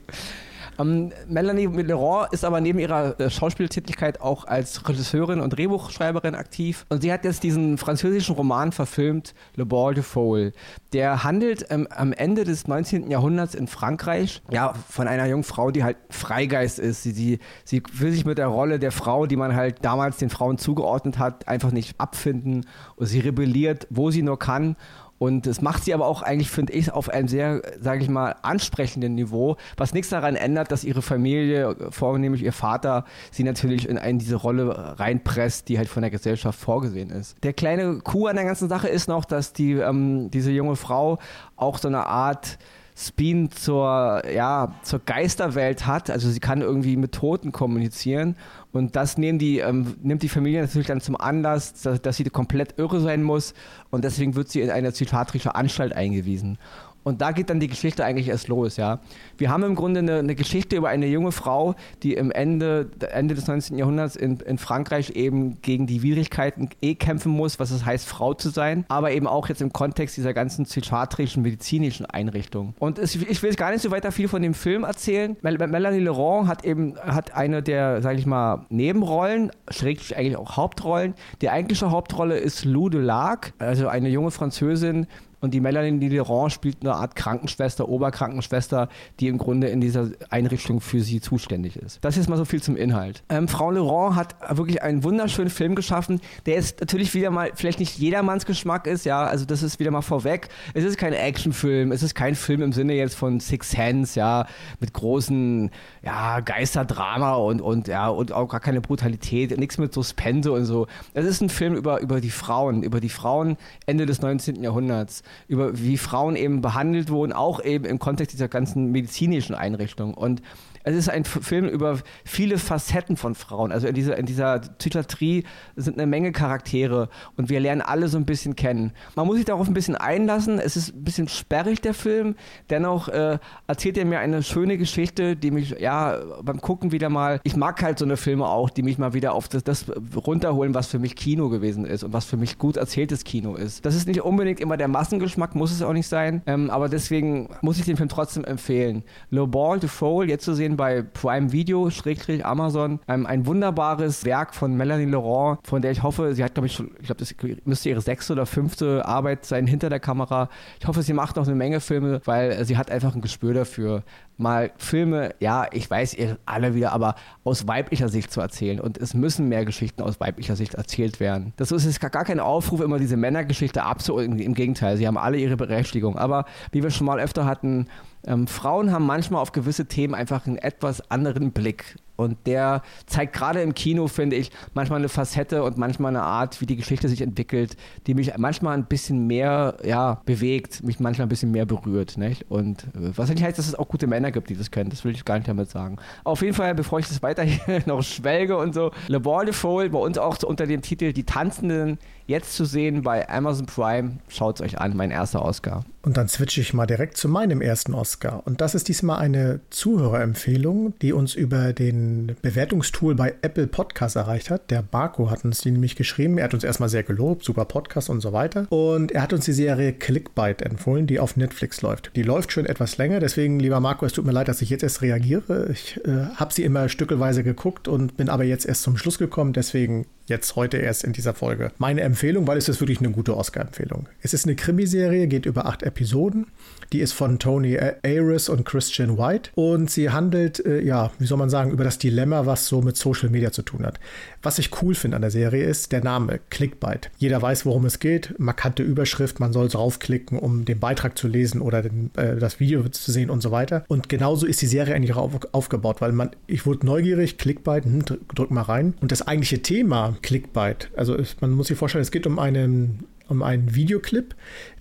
Ähm, 0.79 1.13
Melanie 1.29 1.67
Laurent 1.67 2.33
ist 2.33 2.45
aber 2.45 2.61
neben 2.61 2.79
ihrer 2.79 3.19
äh, 3.21 3.31
Schauspieltätigkeit 3.31 4.21
auch 4.21 4.47
als 4.47 4.89
Regisseurin 4.89 5.41
und 5.41 5.51
Drehbuchschreiberin 5.51 6.35
aktiv. 6.35 6.87
Und 6.89 7.03
sie 7.03 7.13
hat 7.13 7.25
jetzt 7.25 7.43
diesen 7.43 7.79
französischen 7.79 8.35
Roman 8.35 8.73
verfilmt, 8.73 9.35
Le 9.57 9.67
Ball 9.67 9.95
de 9.95 10.03
Folle. 10.03 10.53
Der 10.93 11.25
handelt 11.25 11.67
ähm, 11.71 11.89
am 11.91 12.13
Ende 12.13 12.45
des 12.45 12.67
19. 12.67 13.11
Jahrhunderts 13.11 13.55
in 13.55 13.67
Frankreich 13.67 14.43
ja, 14.51 14.75
von 14.89 15.09
einer 15.09 15.27
jungen 15.27 15.45
Frau, 15.45 15.71
die 15.71 15.85
halt 15.85 15.97
Freigeist 16.11 16.79
ist. 16.79 17.03
Sie, 17.03 17.13
sie, 17.13 17.39
sie 17.65 17.83
will 17.93 18.13
sich 18.13 18.25
mit 18.25 18.39
der 18.39 18.49
Rolle 18.49 18.79
der 18.79 18.93
Frau, 18.93 19.27
die 19.27 19.37
man 19.37 19.55
halt 19.55 19.85
damals 19.85 20.19
den 20.19 20.31
Frauen 20.31 20.59
zugeordnet 20.59 21.19
hat, 21.19 21.49
einfach 21.49 21.73
nicht 21.73 22.01
abfinden. 22.01 22.67
Und 22.97 23.07
sie 23.07 23.21
rebelliert, 23.21 23.87
wo 23.91 24.11
sie 24.11 24.23
nur 24.23 24.39
kann 24.39 24.77
Und 25.25 25.47
das 25.47 25.63
macht 25.63 25.85
sie 25.85 25.95
aber 25.95 26.07
auch 26.07 26.21
eigentlich, 26.21 26.51
finde 26.51 26.75
ich, 26.75 26.93
auf 26.93 27.09
einem 27.09 27.29
sehr, 27.29 27.63
sage 27.81 28.03
ich 28.03 28.11
mal, 28.11 28.37
ansprechenden 28.43 29.15
Niveau, 29.15 29.57
was 29.79 29.95
nichts 29.95 30.11
daran 30.11 30.37
ändert, 30.37 30.71
dass 30.71 30.85
ihre 30.85 31.01
Familie, 31.01 31.75
vornehmlich 31.89 32.43
ihr 32.43 32.53
Vater, 32.53 33.07
sie 33.31 33.43
natürlich 33.43 33.89
in 33.89 33.97
eine 33.97 34.19
diese 34.19 34.37
Rolle 34.37 34.99
reinpresst, 34.99 35.71
die 35.71 35.79
halt 35.79 35.89
von 35.89 36.03
der 36.03 36.11
Gesellschaft 36.11 36.59
vorgesehen 36.59 37.09
ist. 37.09 37.43
Der 37.43 37.55
kleine 37.55 38.01
Coup 38.01 38.27
an 38.27 38.37
der 38.37 38.45
ganzen 38.45 38.69
Sache 38.69 38.89
ist 38.89 39.09
noch, 39.09 39.25
dass 39.25 39.55
die, 39.55 39.73
ähm, 39.73 40.31
diese 40.31 40.51
junge 40.51 40.77
Frau 40.77 41.19
auch 41.57 41.79
so 41.79 41.89
eine 41.89 42.05
Art 42.05 42.59
Spin 42.97 43.51
zur, 43.51 44.23
ja, 44.33 44.75
zur 44.83 45.01
Geisterwelt 45.01 45.87
hat. 45.87 46.11
Also 46.11 46.31
sie 46.31 46.39
kann 46.39 46.61
irgendwie 46.61 46.97
mit 46.97 47.13
Toten 47.13 47.51
kommunizieren. 47.51 48.37
Und 48.73 48.95
das 48.95 49.19
nehmen 49.19 49.39
die, 49.39 49.59
ähm, 49.59 49.97
nimmt 50.03 50.23
die 50.23 50.29
Familie 50.29 50.61
natürlich 50.61 50.87
dann 50.87 51.01
zum 51.01 51.17
Anlass, 51.17 51.75
dass, 51.83 52.01
dass 52.01 52.17
sie 52.17 52.25
komplett 52.25 52.79
irre 52.79 53.01
sein 53.01 53.23
muss. 53.23 53.55
Und 53.91 54.05
deswegen 54.05 54.37
wird 54.37 54.49
sie 54.49 54.61
in 54.61 54.71
eine 54.71 54.93
psychiatrische 54.93 55.55
Anstalt 55.57 55.93
eingewiesen. 55.93 56.59
Und 57.05 57.21
da 57.21 57.33
geht 57.33 57.51
dann 57.51 57.61
die 57.61 57.69
Geschichte 57.69 58.05
eigentlich 58.05 58.29
erst 58.29 58.49
los, 58.49 58.77
ja. 58.77 59.01
Wir 59.37 59.51
haben 59.51 59.63
im 59.63 59.75
Grunde 59.75 60.01
eine, 60.01 60.19
eine 60.19 60.35
Geschichte 60.35 60.77
über 60.77 60.89
eine 60.89 61.07
junge 61.07 61.33
Frau, 61.33 61.75
die 62.03 62.15
im 62.15 62.31
Ende, 62.31 62.91
Ende 63.13 63.35
des 63.35 63.47
19. 63.47 63.79
Jahrhunderts 63.79 64.17
in, 64.17 64.41
in 64.41 64.59
Frankreich 64.59 65.11
eben 65.11 65.61
gegen 65.61 65.87
die 65.87 66.03
Widrigkeiten 66.03 66.71
eh 66.81 66.95
kämpfen 66.95 67.31
muss, 67.31 67.61
was 67.61 67.71
es 67.71 67.85
heißt, 67.85 68.09
Frau 68.09 68.35
zu 68.35 68.49
sein, 68.49 68.85
aber 68.89 69.13
eben 69.13 69.27
auch 69.27 69.49
jetzt 69.49 69.61
im 69.61 69.73
Kontext 69.73 70.17
dieser 70.17 70.33
ganzen 70.33 70.65
psychiatrischen, 70.65 71.43
medizinischen 71.43 72.07
Einrichtung. 72.07 72.75
Und 72.79 72.99
es, 72.99 73.15
ich 73.15 73.43
will 73.43 73.51
jetzt 73.51 73.59
gar 73.59 73.71
nicht 73.71 73.83
so 73.83 73.91
weiter 73.91 74.11
viel 74.11 74.29
von 74.29 74.41
dem 74.41 74.55
Film 74.55 74.85
erzählen. 74.85 75.37
Mel 75.43 75.59
Melanie 75.59 76.01
Laurent 76.01 76.49
hat 76.49 76.65
eben 76.65 76.97
hat 76.99 77.35
eine 77.35 77.63
der, 77.63 78.01
sage 78.03 78.19
ich 78.19 78.27
mal, 78.27 78.65
Nebenrollen, 78.71 79.51
schrägstrich 79.71 80.17
eigentlich 80.17 80.37
auch 80.37 80.57
Hauptrollen. 80.57 81.15
Die 81.43 81.51
eigentliche 81.51 81.91
Hauptrolle 81.91 82.39
ist 82.39 82.65
Lou 82.65 82.89
de 82.89 83.01
Larc, 83.01 83.53
also 83.59 83.89
eine 83.89 84.09
junge 84.09 84.31
Französin, 84.31 85.07
und 85.45 85.53
die 85.53 85.61
Melanie 85.61 86.09
Leroy 86.09 86.49
spielt 86.49 86.79
eine 86.81 86.95
Art 86.95 87.17
Krankenschwester, 87.17 87.87
Oberkrankenschwester, 87.87 88.89
die 89.21 89.29
im 89.29 89.37
Grunde 89.37 89.69
in 89.69 89.83
dieser 89.83 90.09
Einrichtung 90.31 90.81
für 90.81 91.01
sie 91.01 91.21
zuständig 91.21 91.77
ist. 91.77 91.99
Das 92.03 92.17
ist 92.17 92.31
mal 92.31 92.39
so 92.39 92.47
viel 92.47 92.63
zum 92.63 92.77
Inhalt. 92.77 93.23
Ähm, 93.29 93.47
Frau 93.47 93.71
Leroy 93.71 94.15
hat 94.15 94.35
wirklich 94.57 94.83
einen 94.83 95.05
wunderschönen 95.05 95.51
Film 95.51 95.75
geschaffen, 95.75 96.21
der 96.47 96.55
jetzt 96.55 96.81
natürlich 96.81 97.13
wieder 97.15 97.31
mal 97.31 97.53
vielleicht 97.55 97.79
nicht 97.79 97.99
jedermanns 97.99 98.47
Geschmack 98.47 98.87
ist, 98.87 99.05
ja, 99.05 99.25
also 99.25 99.45
das 99.45 99.63
ist 99.63 99.79
wieder 99.79 99.91
mal 99.91 100.01
vorweg. 100.01 100.49
Es 100.73 100.83
ist 100.83 100.97
kein 100.97 101.13
Actionfilm, 101.13 101.93
es 101.93 102.03
ist 102.03 102.15
kein 102.15 102.35
Film 102.35 102.63
im 102.63 102.73
Sinne 102.73 102.95
jetzt 102.95 103.15
von 103.15 103.39
Six 103.39 103.73
Sense, 103.73 104.19
ja, 104.19 104.47
mit 104.81 104.95
großen, 104.95 105.71
ja, 106.03 106.41
Geisterdrama 106.41 107.35
und, 107.35 107.61
und, 107.61 107.87
ja, 107.87 108.09
und 108.09 108.33
auch 108.33 108.49
gar 108.49 108.61
keine 108.61 108.81
Brutalität, 108.81 109.59
nichts 109.59 109.77
mit 109.77 109.93
Suspense 109.93 110.51
und 110.51 110.65
so. 110.65 110.87
Es 111.13 111.27
ist 111.27 111.43
ein 111.43 111.51
Film 111.51 111.75
über, 111.75 112.01
über 112.01 112.23
die 112.23 112.31
Frauen, 112.31 112.83
über 112.83 113.01
die 113.01 113.11
Frauen 113.11 113.59
Ende 113.85 114.07
des 114.07 114.23
19. 114.23 114.63
Jahrhunderts 114.63 115.23
über 115.49 115.79
wie 115.79 115.99
Frauen 115.99 116.37
eben 116.37 116.61
behandelt 116.61 117.11
wurden, 117.11 117.33
auch 117.33 117.63
eben 117.63 117.85
im 117.85 117.99
Kontext 117.99 118.33
dieser 118.33 118.49
ganzen 118.49 118.93
medizinischen 118.93 119.55
Einrichtungen. 119.55 120.15
Und 120.15 120.43
es 120.85 120.95
ist 120.95 121.09
ein 121.09 121.25
Film 121.25 121.67
über 121.67 121.99
viele 122.25 122.59
Facetten 122.59 123.17
von 123.17 123.35
Frauen. 123.35 123.73
Also 123.73 123.89
in 123.89 123.95
dieser, 123.95 124.19
in 124.19 124.27
dieser 124.27 124.59
Psychiatrie 124.59 125.45
sind 125.77 125.99
eine 125.99 126.07
Menge 126.07 126.31
Charaktere 126.31 127.09
und 127.37 127.49
wir 127.49 127.59
lernen 127.59 127.81
alle 127.81 128.09
so 128.09 128.19
ein 128.19 128.27
bisschen 128.27 128.55
kennen. 128.55 128.93
Man 129.17 129.27
muss 129.27 129.37
sich 129.37 129.47
darauf 129.47 129.67
ein 129.67 129.73
bisschen 129.73 129.97
einlassen. 129.97 130.59
Es 130.59 130.77
ist 130.77 130.95
ein 130.95 131.03
bisschen 131.03 131.29
sperrig, 131.29 131.81
der 131.81 131.95
Film. 131.95 132.37
Dennoch 132.69 133.09
äh, 133.09 133.39
erzählt 133.67 133.97
er 133.97 134.05
mir 134.05 134.19
eine 134.19 134.43
schöne 134.43 134.77
Geschichte, 134.77 135.37
die 135.37 135.51
mich, 135.51 135.71
ja, 135.81 136.19
beim 136.43 136.61
Gucken 136.61 136.93
wieder 136.93 137.09
mal, 137.09 137.41
ich 137.45 137.57
mag 137.57 137.83
halt 137.83 137.99
so 137.99 138.05
eine 138.05 138.19
Filme 138.19 138.47
auch, 138.47 138.69
die 138.69 138.83
mich 138.83 138.99
mal 138.99 139.15
wieder 139.15 139.33
auf 139.33 139.49
das, 139.49 139.65
das 139.65 139.87
runterholen, 140.15 140.75
was 140.75 140.89
für 140.89 140.99
mich 140.99 141.17
Kino 141.17 141.49
gewesen 141.49 141.87
ist 141.87 142.05
und 142.05 142.13
was 142.13 142.27
für 142.27 142.37
mich 142.37 142.59
gut 142.59 142.77
erzähltes 142.77 143.25
Kino 143.25 143.55
ist. 143.55 143.87
Das 143.87 143.95
ist 143.95 144.07
nicht 144.07 144.21
unbedingt 144.21 144.61
immer 144.61 144.77
der 144.77 144.89
Massengeschmack, 145.25 145.55
muss 145.55 145.73
es 145.73 145.83
auch 145.83 145.93
nicht 145.93 146.07
sein. 146.07 146.43
Ähm, 146.47 146.71
aber 146.71 146.89
deswegen 146.89 147.49
muss 147.63 147.79
ich 147.79 147.85
den 147.85 147.97
Film 147.97 148.09
trotzdem 148.09 148.45
empfehlen. 148.45 149.03
Low 149.31 149.47
Ball 149.47 149.81
to 149.81 149.89
Foal, 149.89 150.29
jetzt 150.29 150.45
zu 150.45 150.55
sehen 150.55 150.77
bei 150.77 151.03
Prime 151.03 151.53
Video, 151.53 151.91
Schrägstrich 151.91 152.45
Amazon. 152.45 153.01
Ähm, 153.09 153.27
ein 153.27 153.47
wunderbares 153.47 154.25
Werk 154.25 154.55
von 154.55 154.77
Melanie 154.77 155.07
Laurent, 155.07 155.59
von 155.65 155.83
der 155.83 155.91
ich 155.91 156.03
hoffe, 156.03 156.35
sie 156.35 156.45
hat, 156.45 156.55
glaube 156.55 156.67
ich, 156.67 156.75
schon, 156.75 156.91
ich 157.01 157.07
glaube, 157.07 157.19
das 157.19 157.35
müsste 157.65 157.89
ihre 157.89 158.01
sechste 158.01 158.33
oder 158.33 158.47
fünfte 158.47 159.05
Arbeit 159.07 159.45
sein 159.45 159.67
hinter 159.67 159.89
der 159.89 160.01
Kamera. 160.01 160.49
Ich 160.81 160.87
hoffe, 160.87 161.03
sie 161.03 161.13
macht 161.13 161.37
noch 161.37 161.47
eine 161.47 161.57
Menge 161.57 161.81
Filme, 161.81 162.21
weil 162.25 162.65
sie 162.65 162.77
hat 162.77 162.91
einfach 162.91 163.15
ein 163.15 163.21
Gespür 163.21 163.55
dafür, 163.55 164.03
mal 164.37 164.73
Filme, 164.77 165.35
ja, 165.41 165.67
ich 165.73 165.89
weiß 165.89 166.15
ihr 166.15 166.39
alle 166.47 166.75
wieder, 166.75 166.93
aber 166.93 167.15
aus 167.45 167.67
weiblicher 167.69 168.09
Sicht 168.09 168.33
zu 168.33 168.41
erzählen. 168.41 168.81
Und 168.81 168.99
es 168.99 169.15
müssen 169.15 169.49
mehr 169.49 169.65
Geschichten 169.65 170.03
aus 170.03 170.21
weiblicher 170.21 170.57
Sicht 170.57 170.75
erzählt 170.75 171.21
werden. 171.21 171.53
Das 171.57 171.73
ist 171.73 171.85
jetzt 171.85 172.01
gar, 172.01 172.25
kein 172.25 172.41
Aufruf, 172.41 172.81
immer 172.81 172.99
diese 172.99 173.17
Männergeschichte 173.17 173.83
abzuholen. 173.83 174.39
Im 174.39 174.55
Gegenteil, 174.55 174.97
sie 174.97 175.07
haben 175.07 175.19
alle 175.19 175.37
ihre 175.37 175.57
Berechtigung. 175.57 176.19
Aber 176.19 176.47
wie 176.73 176.83
wir 176.83 176.91
schon 176.91 177.07
mal 177.07 177.21
öfter 177.21 177.47
hatten, 177.47 177.87
ähm, 178.27 178.47
Frauen 178.47 178.93
haben 178.93 179.07
manchmal 179.07 179.41
auf 179.43 179.53
gewisse 179.53 179.87
Themen 179.87 180.15
einfach 180.15 180.47
einen 180.47 180.57
etwas 180.57 181.11
anderen 181.11 181.53
Blick. 181.53 181.97
Und 182.17 182.47
der 182.47 182.83
zeigt 183.07 183.35
gerade 183.35 183.61
im 183.61 183.75
Kino, 183.75 184.07
finde 184.07 184.37
ich, 184.37 184.53
manchmal 184.73 185.01
eine 185.01 185.09
Facette 185.09 185.65
und 185.65 185.79
manchmal 185.79 186.11
eine 186.11 186.23
Art, 186.23 186.61
wie 186.61 186.67
die 186.67 186.77
Geschichte 186.77 187.09
sich 187.09 187.21
entwickelt, 187.21 187.77
die 188.07 188.15
mich 188.15 188.33
manchmal 188.37 188.77
ein 188.77 188.85
bisschen 188.85 189.27
mehr 189.27 189.79
ja, 189.85 190.21
bewegt, 190.25 190.85
mich 190.85 191.01
manchmal 191.01 191.27
ein 191.27 191.29
bisschen 191.29 191.51
mehr 191.51 191.67
berührt. 191.67 192.17
Nicht? 192.17 192.49
Und 192.49 192.85
äh, 192.95 193.11
was 193.17 193.31
nicht 193.31 193.43
heißt, 193.43 193.59
dass 193.59 193.67
es 193.67 193.75
auch 193.75 193.89
gute 193.89 194.07
Männer 194.07 194.31
gibt, 194.31 194.49
die 194.49 194.57
das 194.57 194.71
können. 194.71 194.91
Das 194.91 195.05
will 195.05 195.13
ich 195.13 195.25
gar 195.25 195.37
nicht 195.37 195.49
damit 195.49 195.71
sagen. 195.71 195.97
Auf 196.23 196.43
jeden 196.43 196.55
Fall, 196.55 196.75
bevor 196.77 197.01
ich 197.01 197.09
das 197.09 197.23
weiterhin 197.23 197.83
noch 197.87 198.03
schwelge 198.03 198.57
und 198.57 198.75
so, 198.75 198.93
Le 199.09 199.19
Ball 199.19 199.47
de 199.47 199.55
Foul, 199.55 199.91
bei 199.91 199.99
uns 199.99 200.17
auch 200.17 200.41
unter 200.45 200.67
dem 200.67 200.83
Titel 200.83 201.13
Die 201.13 201.25
Tanzenden, 201.25 201.99
jetzt 202.27 202.55
zu 202.55 202.65
sehen 202.65 203.03
bei 203.03 203.29
Amazon 203.29 203.67
Prime. 203.67 204.19
Schaut 204.29 204.61
es 204.61 204.63
euch 204.65 204.79
an, 204.79 204.97
mein 204.97 205.11
erster 205.11 205.45
Oscar. 205.45 205.85
Und 206.03 206.17
dann 206.17 206.29
switche 206.29 206.61
ich 206.61 206.75
mal 206.75 206.87
direkt 206.87 207.17
zu 207.17 207.29
meinem 207.29 207.61
ersten 207.61 207.95
Oscar. 207.95 208.14
Und 208.45 208.61
das 208.61 208.75
ist 208.75 208.89
diesmal 208.89 209.19
eine 209.19 209.61
Zuhörerempfehlung, 209.71 210.95
die 211.01 211.13
uns 211.13 211.35
über 211.35 211.73
den 211.73 212.37
Bewertungstool 212.43 213.15
bei 213.15 213.35
Apple 213.43 213.67
Podcast 213.67 214.17
erreicht 214.17 214.51
hat. 214.51 214.71
Der 214.71 214.83
Barco 214.83 215.31
hat 215.31 215.45
uns 215.45 215.61
die 215.61 215.71
nämlich 215.71 215.97
geschrieben. 215.97 216.39
Er 216.39 216.45
hat 216.45 216.55
uns 216.55 216.65
erstmal 216.65 216.89
sehr 216.89 217.03
gelobt, 217.03 217.45
super 217.45 217.65
Podcast 217.65 218.11
und 218.11 218.21
so 218.21 218.33
weiter. 218.33 218.67
Und 218.71 219.13
er 219.13 219.23
hat 219.23 219.33
uns 219.33 219.45
die 219.45 219.53
Serie 219.53 219.93
Clickbait 219.93 220.63
empfohlen, 220.63 221.07
die 221.07 221.21
auf 221.21 221.37
Netflix 221.37 221.83
läuft. 221.83 222.13
Die 222.17 222.23
läuft 222.23 222.53
schon 222.53 222.67
etwas 222.67 222.99
länger, 222.99 223.21
deswegen, 223.21 223.59
lieber 223.61 223.81
Marco, 223.81 224.07
es 224.07 224.13
tut 224.13 224.25
mir 224.25 224.33
leid, 224.33 224.49
dass 224.49 224.63
ich 224.63 224.71
jetzt 224.71 224.83
erst 224.83 225.03
reagiere. 225.03 225.69
Ich 225.71 226.01
äh, 226.05 226.27
habe 226.37 226.53
sie 226.53 226.65
immer 226.65 226.89
stückelweise 226.89 227.43
geguckt 227.43 227.89
und 227.89 228.17
bin 228.17 228.29
aber 228.29 228.45
jetzt 228.45 228.67
erst 228.67 228.83
zum 228.83 228.97
Schluss 228.97 229.19
gekommen. 229.19 229.53
Deswegen 229.53 230.07
jetzt 230.27 230.57
heute 230.57 230.79
erst 230.79 231.05
in 231.05 231.13
dieser 231.13 231.35
Folge. 231.35 231.71
Meine 231.79 232.01
Empfehlung, 232.01 232.47
weil 232.47 232.59
es 232.59 232.69
ist 232.69 232.81
wirklich 232.81 233.01
eine 233.01 233.11
gute 233.11 233.37
Oscar-Empfehlung. 233.37 234.09
Es 234.23 234.35
ist 234.35 234.47
eine 234.47 234.57
Krimiserie, 234.57 235.27
geht 235.27 235.47
über 235.47 235.67
acht 235.67 235.83
Episoden. 235.83 236.47
Die 236.93 237.01
ist 237.01 237.13
von 237.13 237.39
Tony 237.39 237.79
Ayres 238.03 238.49
und 238.49 238.65
Christian 238.65 239.19
White 239.19 239.51
und 239.55 239.91
sie 239.91 240.11
handelt, 240.11 240.65
äh, 240.65 240.81
ja, 240.81 241.11
wie 241.19 241.27
soll 241.27 241.39
man 241.39 241.51
sagen, 241.51 241.71
über 241.71 241.85
das 241.85 241.99
Dilemma, 241.99 242.47
was 242.47 242.67
so 242.67 242.83
mit 242.83 242.97
Social 242.97 243.31
Media 243.31 243.53
zu 243.53 243.63
tun 243.63 243.85
hat. 243.85 243.99
Was 244.43 244.59
ich 244.59 244.71
cool 244.83 244.95
finde 244.95 245.17
an 245.17 245.23
der 245.23 245.31
Serie 245.31 245.65
ist 245.65 245.93
der 245.93 246.05
Name 246.05 246.41
Clickbait. 246.51 247.11
Jeder 247.19 247.41
weiß, 247.43 247.67
worum 247.67 247.85
es 247.85 247.99
geht. 247.99 248.35
Markante 248.39 248.83
Überschrift, 248.83 249.41
man 249.41 249.53
soll 249.53 249.69
draufklicken, 249.69 250.39
um 250.39 250.65
den 250.65 250.79
Beitrag 250.79 251.19
zu 251.19 251.27
lesen 251.27 251.61
oder 251.61 251.83
den, 251.83 252.11
äh, 252.17 252.37
das 252.37 252.61
Video 252.61 252.89
zu 252.89 253.11
sehen 253.11 253.31
und 253.31 253.43
so 253.43 253.51
weiter. 253.51 253.85
Und 253.89 254.09
genauso 254.09 254.47
ist 254.47 254.63
die 254.63 254.67
Serie 254.67 254.95
eigentlich 254.95 255.15
auf, 255.15 255.33
aufgebaut, 255.53 256.01
weil 256.01 256.13
man, 256.13 256.31
ich 256.47 256.65
wurde 256.67 256.87
neugierig, 256.87 257.39
Clickbait, 257.39 257.85
hm, 257.85 258.05
drück 258.05 258.51
mal 258.51 258.63
rein. 258.63 258.95
Und 259.01 259.11
das 259.11 259.27
eigentliche 259.27 259.63
Thema 259.63 260.14
Clickbait. 260.23 260.91
Also 260.97 261.15
es, 261.17 261.41
man 261.41 261.51
muss 261.51 261.69
sich 261.69 261.79
vorstellen, 261.79 262.03
es 262.03 262.11
geht 262.11 262.27
um 262.27 262.39
einen, 262.39 263.05
um 263.29 263.43
einen 263.43 263.75
Videoclip, 263.75 264.35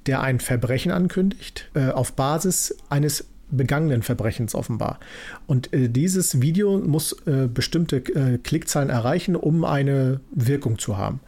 der 0.05 0.21
ein 0.21 0.39
Verbrechen 0.39 0.91
ankündigt, 0.91 1.69
äh, 1.73 1.89
auf 1.89 2.13
Basis 2.13 2.75
eines 2.89 3.25
begangenen 3.51 4.01
Verbrechens 4.01 4.55
offenbar. 4.55 4.99
Und 5.47 5.71
äh, 5.73 5.89
dieses 5.89 6.41
Video 6.41 6.79
muss 6.79 7.13
äh, 7.25 7.47
bestimmte 7.47 7.97
äh, 7.97 8.37
Klickzahlen 8.37 8.89
erreichen, 8.89 9.35
um 9.35 9.63
eine 9.63 10.19
Wirkung 10.31 10.79
zu 10.79 10.97
haben. 10.97 11.19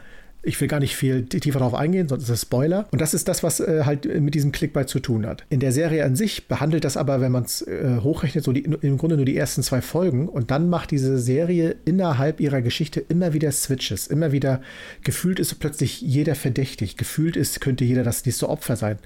Ich 0.46 0.62
will 0.62 0.68
gar 0.68 0.80
nicht 0.80 0.96
viel 0.96 1.26
tiefer 1.26 1.60
darauf 1.60 1.74
eingehen, 1.74 2.08
sonst 2.08 2.24
ist 2.24 2.30
es 2.30 2.42
Spoiler. 2.44 2.88
Und 2.92 3.02
das 3.02 3.14
ist 3.14 3.28
das, 3.28 3.44
was 3.44 3.60
äh, 3.60 3.82
halt 3.84 4.06
mit 4.22 4.36
diesem 4.36 4.52
Clickbait 4.52 4.88
zu 4.88 5.00
tun 5.00 5.26
hat. 5.26 5.44
In 5.50 5.60
der 5.60 5.72
Serie 5.72 6.06
an 6.06 6.16
sich 6.16 6.48
behandelt 6.48 6.84
das 6.84 6.98
aber, 6.98 7.20
wenn 7.22 7.32
man 7.32 7.44
es 7.44 7.62
äh, 7.62 7.98
hochrechnet, 8.02 8.44
so 8.44 8.52
die, 8.52 8.62
im 8.62 8.98
Grunde 8.98 9.16
nur 9.16 9.26
die 9.26 9.36
ersten 9.36 9.64
zwei 9.64 9.82
Folgen. 9.82 10.30
Und 10.30 10.52
dann 10.52 10.70
macht 10.70 10.92
diese 10.92 11.18
Serie 11.18 11.76
innerhalb 11.86 12.40
ihrer 12.40 12.62
Geschichte 12.62 13.00
immer 13.00 13.34
wieder 13.34 13.52
Switches. 13.52 14.08
Immer 14.08 14.32
wieder 14.32 14.62
gefühlt 15.04 15.40
ist 15.40 15.56
plötzlich 15.60 16.02
jeder 16.02 16.36
verdächtig. 16.36 16.98
Gefühlt 16.98 17.36
ist, 17.36 17.60
könnte 17.62 17.84
jeder 17.84 18.04
das 18.04 18.26
nächste 18.26 18.50
Opfer 18.50 18.76
sein. 18.76 19.00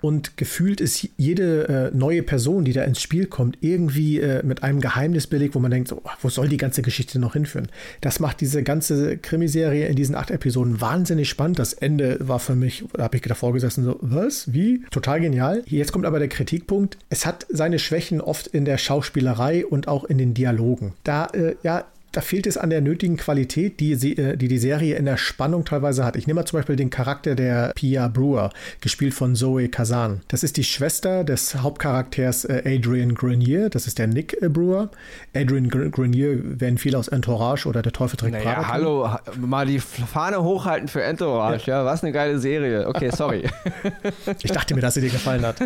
Und 0.00 0.36
gefühlt 0.36 0.80
ist 0.80 1.08
jede 1.16 1.90
äh, 1.92 1.96
neue 1.96 2.22
Person, 2.22 2.64
die 2.64 2.72
da 2.72 2.84
ins 2.84 3.02
Spiel 3.02 3.26
kommt, 3.26 3.58
irgendwie 3.60 4.20
äh, 4.20 4.42
mit 4.44 4.62
einem 4.62 4.80
Geheimnis 4.80 5.26
belegt, 5.26 5.54
wo 5.54 5.58
man 5.58 5.70
denkt, 5.70 5.88
so, 5.88 6.02
wo 6.20 6.28
soll 6.28 6.48
die 6.48 6.56
ganze 6.56 6.82
Geschichte 6.82 7.18
noch 7.18 7.32
hinführen? 7.32 7.68
Das 8.00 8.20
macht 8.20 8.40
diese 8.40 8.62
ganze 8.62 9.18
Krimiserie 9.18 9.86
in 9.86 9.96
diesen 9.96 10.14
acht 10.14 10.30
Episoden 10.30 10.80
wahnsinnig 10.86 11.28
spannend. 11.28 11.58
Das 11.58 11.72
Ende 11.72 12.18
war 12.20 12.38
für 12.38 12.54
mich, 12.54 12.84
da 12.92 13.04
habe 13.04 13.16
ich 13.16 13.22
davor 13.22 13.52
gesessen, 13.52 13.84
so, 13.84 13.98
was? 14.00 14.52
Wie? 14.52 14.84
Total 14.90 15.20
genial. 15.20 15.62
Jetzt 15.66 15.92
kommt 15.92 16.06
aber 16.06 16.18
der 16.18 16.28
Kritikpunkt. 16.28 16.96
Es 17.08 17.26
hat 17.26 17.46
seine 17.48 17.78
Schwächen 17.78 18.20
oft 18.20 18.46
in 18.46 18.64
der 18.64 18.78
Schauspielerei 18.78 19.66
und 19.66 19.88
auch 19.88 20.04
in 20.04 20.18
den 20.18 20.34
Dialogen. 20.34 20.94
Da, 21.02 21.26
äh, 21.26 21.56
ja, 21.62 21.84
da 22.16 22.22
fehlt 22.22 22.46
es 22.46 22.56
an 22.56 22.70
der 22.70 22.80
nötigen 22.80 23.18
Qualität, 23.18 23.78
die, 23.78 23.92
äh, 23.92 24.36
die 24.38 24.48
die 24.48 24.58
Serie 24.58 24.96
in 24.96 25.04
der 25.04 25.18
Spannung 25.18 25.66
teilweise 25.66 26.02
hat. 26.02 26.16
Ich 26.16 26.26
nehme 26.26 26.40
mal 26.40 26.46
zum 26.46 26.58
Beispiel 26.58 26.74
den 26.74 26.88
Charakter 26.88 27.34
der 27.34 27.72
Pia 27.74 28.08
Brewer, 28.08 28.50
gespielt 28.80 29.12
von 29.12 29.34
Zoe 29.34 29.68
Kazan. 29.68 30.22
Das 30.28 30.42
ist 30.42 30.56
die 30.56 30.64
Schwester 30.64 31.24
des 31.24 31.56
Hauptcharakters 31.56 32.46
äh, 32.46 32.62
Adrian 32.64 33.14
Grenier, 33.14 33.68
das 33.68 33.86
ist 33.86 33.98
der 33.98 34.06
Nick 34.06 34.34
äh, 34.40 34.48
Brewer. 34.48 34.88
Adrian 35.34 35.68
Grenier 35.68 36.38
werden 36.42 36.78
viele 36.78 36.96
aus 36.96 37.08
Entourage 37.08 37.68
oder 37.68 37.82
Der 37.82 37.92
Teufel 37.92 38.16
trägt 38.16 38.32
naja, 38.32 38.54
Prada. 38.54 38.68
Hallo, 38.68 39.10
mal 39.38 39.66
die 39.66 39.78
Fahne 39.78 40.42
hochhalten 40.42 40.88
für 40.88 41.02
Entourage, 41.02 41.70
ja. 41.70 41.80
ja, 41.80 41.84
was 41.84 42.02
eine 42.02 42.12
geile 42.12 42.38
Serie. 42.38 42.88
Okay, 42.88 43.10
sorry. 43.14 43.44
ich 44.42 44.50
dachte 44.50 44.74
mir, 44.74 44.80
dass 44.80 44.94
sie 44.94 45.02
dir 45.02 45.10
gefallen 45.10 45.44
hat. 45.44 45.56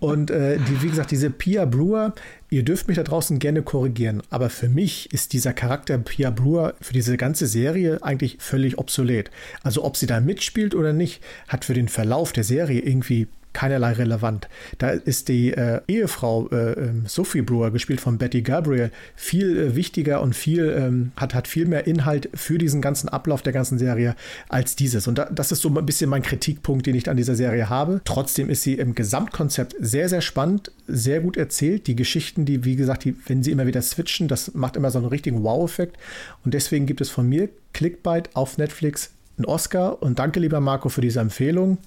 Und 0.00 0.30
äh, 0.30 0.58
die, 0.58 0.82
wie 0.82 0.90
gesagt, 0.90 1.10
diese 1.10 1.30
Pia 1.30 1.64
Brewer, 1.64 2.12
Ihr 2.48 2.62
dürft 2.62 2.86
mich 2.86 2.96
da 2.96 3.02
draußen 3.02 3.40
gerne 3.40 3.62
korrigieren, 3.62 4.22
aber 4.30 4.50
für 4.50 4.68
mich 4.68 5.12
ist 5.12 5.32
dieser 5.32 5.52
Charakter 5.52 5.85
Pia 6.04 6.30
Brewer 6.30 6.74
für 6.80 6.92
diese 6.92 7.16
ganze 7.16 7.46
Serie 7.46 8.02
eigentlich 8.02 8.36
völlig 8.40 8.78
obsolet. 8.78 9.30
Also 9.62 9.84
ob 9.84 9.96
sie 9.96 10.06
da 10.06 10.20
mitspielt 10.20 10.74
oder 10.74 10.92
nicht, 10.92 11.22
hat 11.48 11.64
für 11.64 11.74
den 11.74 11.88
Verlauf 11.88 12.32
der 12.32 12.44
Serie 12.44 12.80
irgendwie 12.80 13.28
keinerlei 13.56 13.92
relevant. 13.92 14.48
Da 14.76 14.90
ist 14.90 15.28
die 15.28 15.50
äh, 15.50 15.80
Ehefrau 15.88 16.46
äh, 16.50 16.72
ähm, 16.72 17.04
Sophie 17.06 17.40
Brewer, 17.40 17.70
gespielt 17.70 18.02
von 18.02 18.18
Betty 18.18 18.42
Gabriel, 18.42 18.90
viel 19.14 19.56
äh, 19.56 19.74
wichtiger 19.74 20.20
und 20.20 20.36
viel, 20.36 20.68
ähm, 20.76 21.12
hat, 21.16 21.32
hat 21.32 21.48
viel 21.48 21.64
mehr 21.64 21.86
Inhalt 21.86 22.28
für 22.34 22.58
diesen 22.58 22.82
ganzen 22.82 23.08
Ablauf 23.08 23.40
der 23.40 23.54
ganzen 23.54 23.78
Serie 23.78 24.14
als 24.50 24.76
dieses. 24.76 25.08
Und 25.08 25.16
da, 25.16 25.24
das 25.24 25.52
ist 25.52 25.62
so 25.62 25.70
ein 25.70 25.86
bisschen 25.86 26.10
mein 26.10 26.20
Kritikpunkt, 26.20 26.84
den 26.84 26.94
ich 26.94 27.08
an 27.08 27.16
dieser 27.16 27.34
Serie 27.34 27.70
habe. 27.70 28.02
Trotzdem 28.04 28.50
ist 28.50 28.62
sie 28.62 28.74
im 28.74 28.94
Gesamtkonzept 28.94 29.74
sehr, 29.80 30.10
sehr 30.10 30.20
spannend, 30.20 30.70
sehr 30.86 31.20
gut 31.20 31.38
erzählt. 31.38 31.86
Die 31.86 31.96
Geschichten, 31.96 32.44
die, 32.44 32.66
wie 32.66 32.76
gesagt, 32.76 33.04
die, 33.04 33.16
wenn 33.26 33.42
sie 33.42 33.52
immer 33.52 33.66
wieder 33.66 33.80
switchen, 33.80 34.28
das 34.28 34.52
macht 34.52 34.76
immer 34.76 34.90
so 34.90 34.98
einen 34.98 35.08
richtigen 35.08 35.42
Wow-Effekt. 35.42 35.96
Und 36.44 36.52
deswegen 36.52 36.84
gibt 36.84 37.00
es 37.00 37.08
von 37.08 37.26
mir 37.26 37.48
Clickbait 37.72 38.28
auf 38.34 38.58
Netflix 38.58 39.12
einen 39.38 39.46
Oscar. 39.46 40.02
Und 40.02 40.18
danke, 40.18 40.40
lieber 40.40 40.60
Marco, 40.60 40.90
für 40.90 41.00
diese 41.00 41.20
Empfehlung. 41.20 41.78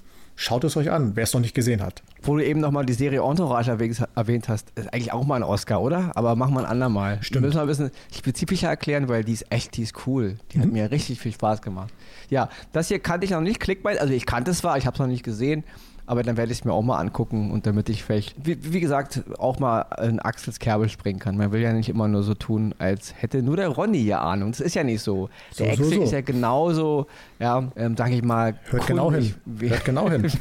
Schaut 0.41 0.63
es 0.63 0.77
euch 0.77 0.89
an, 0.89 1.17
wer 1.17 1.25
es 1.25 1.33
noch 1.33 1.41
nicht 1.41 1.53
gesehen 1.53 1.81
hat. 1.81 2.01
Wo 2.21 2.37
du 2.37 2.45
eben 2.45 2.61
nochmal 2.61 2.85
die 2.85 2.93
Serie 2.93 3.21
Entourage 3.23 3.71
erwähnt 4.15 4.47
hast, 4.47 4.69
ist 4.75 4.93
eigentlich 4.93 5.11
auch 5.11 5.25
mal 5.25 5.35
ein 5.35 5.43
Oscar, 5.43 5.81
oder? 5.81 6.13
Aber 6.15 6.37
machen 6.37 6.53
wir 6.53 6.61
ein 6.61 6.65
andermal. 6.65 7.17
Stimmt. 7.21 7.41
Wir 7.43 7.47
müssen 7.47 7.57
mal 7.57 7.63
ein 7.63 7.67
bisschen 7.67 7.91
spezifischer 8.15 8.69
erklären, 8.69 9.09
weil 9.09 9.25
die 9.25 9.33
ist 9.33 9.51
echt, 9.51 9.75
die 9.75 9.83
ist 9.83 10.07
cool. 10.07 10.37
Die 10.53 10.57
mhm. 10.57 10.61
hat 10.61 10.71
mir 10.71 10.91
richtig 10.91 11.19
viel 11.19 11.33
Spaß 11.33 11.61
gemacht. 11.61 11.93
Ja, 12.29 12.47
das 12.71 12.87
hier 12.87 12.99
kannte 12.99 13.25
ich 13.25 13.31
noch 13.31 13.41
nicht, 13.41 13.59
Clickbait. 13.59 13.99
Also 13.99 14.13
ich 14.13 14.25
kannte 14.25 14.51
es 14.51 14.59
zwar, 14.59 14.77
ich 14.77 14.85
habe 14.85 14.95
es 14.95 14.99
noch 14.99 15.07
nicht 15.07 15.23
gesehen. 15.23 15.65
Aber 16.09 16.23
dann 16.23 16.37
werde 16.37 16.51
ich 16.51 16.57
es 16.57 16.65
mir 16.65 16.73
auch 16.73 16.81
mal 16.81 16.97
angucken 16.97 17.51
und 17.51 17.67
damit 17.67 17.87
ich 17.87 18.03
vielleicht, 18.03 18.33
wie, 18.43 18.57
wie, 18.73 18.79
gesagt, 18.79 19.21
auch 19.37 19.59
mal 19.59 19.81
in 20.01 20.19
Axels 20.19 20.57
Kerbe 20.57 20.89
springen 20.89 21.19
kann. 21.19 21.37
Man 21.37 21.51
will 21.51 21.61
ja 21.61 21.71
nicht 21.71 21.87
immer 21.87 22.07
nur 22.07 22.23
so 22.23 22.33
tun, 22.33 22.73
als 22.79 23.13
hätte 23.15 23.43
nur 23.43 23.57
der 23.57 23.67
Ronny 23.67 23.99
hier 23.99 24.19
Ahnung. 24.19 24.49
Das 24.49 24.59
ist 24.59 24.73
ja 24.73 24.83
nicht 24.83 25.03
so. 25.03 25.29
Der 25.59 25.67
so, 25.67 25.71
Axel 25.71 25.85
so, 25.85 25.91
so. 25.91 26.01
ist 26.05 26.11
ja 26.11 26.21
genauso, 26.21 27.05
ja, 27.37 27.63
ähm, 27.75 27.95
sag 27.95 28.09
ich 28.11 28.23
mal. 28.23 28.55
Hört 28.71 28.87
genau 28.87 29.11
hin. 29.11 29.35
Hört 29.59 29.85
genau 29.85 30.09
hin. 30.09 30.31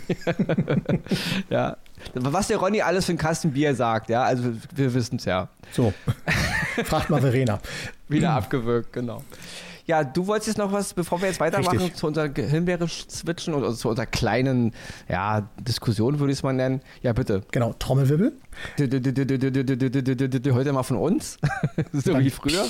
ja. 1.51 1.77
Was 2.15 2.49
der 2.49 2.57
Ronny 2.57 2.81
alles 2.81 3.05
für 3.05 3.13
ein 3.13 3.19
Kasten 3.19 3.51
Bier 3.51 3.75
sagt, 3.75 4.09
ja, 4.09 4.23
also 4.23 4.45
wir 4.75 4.95
wissen 4.95 5.17
es 5.17 5.27
ja. 5.27 5.49
So. 5.73 5.93
Fragt 6.85 7.11
mal 7.11 7.21
Verena. 7.21 7.61
Wieder 8.09 8.31
abgewürgt, 8.31 8.95
genau. 8.95 9.23
Ja, 9.89 10.05
du 10.05 10.27
wolltest 10.27 10.49
jetzt 10.49 10.59
noch 10.59 10.71
was, 10.71 10.93
bevor 10.93 11.19
wir 11.23 11.29
jetzt 11.29 11.41
weitermachen, 11.41 11.79
Richtig. 11.79 11.97
zu 11.97 12.07
unserer 12.07 12.29
Himbeere 12.35 12.87
switchen 12.87 13.55
oder 13.55 13.73
zu 13.73 13.89
unserer 13.89 14.05
kleinen 14.05 14.75
ja, 15.09 15.49
Diskussion, 15.59 16.21
würde 16.21 16.31
ich 16.31 16.41
es 16.41 16.43
mal 16.43 16.53
nennen. 16.53 16.83
Ja, 17.01 17.15
bitte. 17.15 17.43
Genau, 17.53 17.73
Trommelwirbel. 17.73 18.35
Heute 20.53 20.73
mal 20.75 20.83
von 20.83 20.99
uns, 20.99 21.39
so 21.95 22.19
wie 22.19 22.29
früher. 22.29 22.67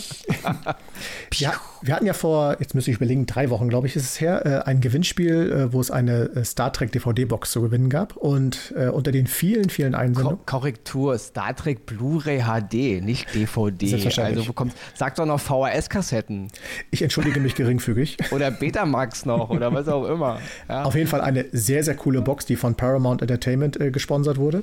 ja, 1.35 1.55
wir 1.83 1.97
hatten 1.97 2.07
ja 2.07 2.13
vor, 2.13 2.57
jetzt 2.61 2.77
müsste 2.77 2.93
ich 2.93 2.99
überlegen, 2.99 3.27
drei 3.27 3.51
Wochen, 3.51 3.69
glaube 3.69 3.89
ich, 3.89 3.97
ist 3.97 4.05
es 4.05 4.21
her, 4.21 4.47
äh, 4.47 4.69
ein 4.69 4.81
Gewinnspiel, 4.81 5.51
äh, 5.51 5.73
wo 5.73 5.81
es 5.81 5.91
eine 5.91 6.31
äh, 6.37 6.45
Star 6.45 6.73
Trek 6.73 6.93
DVD-Box 6.93 7.51
zu 7.51 7.63
gewinnen 7.63 7.91
gab. 7.91 8.17
Und 8.17 8.73
unter 8.93 9.11
den 9.11 9.27
vielen, 9.27 9.71
vielen 9.71 9.95
Einsendungen. 9.97 10.39
Korrektur, 10.47 11.19
Star 11.19 11.57
Trek 11.57 11.85
Blu-ray 11.85 12.43
HD, 12.43 13.03
nicht 13.03 13.35
DVD. 13.35 13.95
Also 14.23 14.45
bekommst, 14.45 14.77
sag 14.95 15.17
doch 15.17 15.27
noch 15.27 15.41
VHS-Kassetten. 15.41 16.49
Ich 16.91 17.08
entschuldige 17.09 17.41
mich 17.41 17.55
geringfügig. 17.55 18.19
oder 18.31 18.51
Betamax 18.51 19.25
noch 19.25 19.51
oder 19.51 19.73
was 19.73 19.89
auch 19.89 20.07
immer. 20.07 20.39
Ja. 20.69 20.85
Auf 20.85 20.95
jeden 20.95 21.09
Fall 21.09 21.23
eine 21.23 21.47
sehr, 21.53 21.83
sehr 21.83 21.95
coole 21.95 22.21
Box, 22.21 22.45
die 22.45 22.57
von 22.57 22.75
Paramount 22.75 23.23
Entertainment 23.23 23.81
äh, 23.81 23.91
gesponsert 23.91 24.37
wurde. 24.37 24.63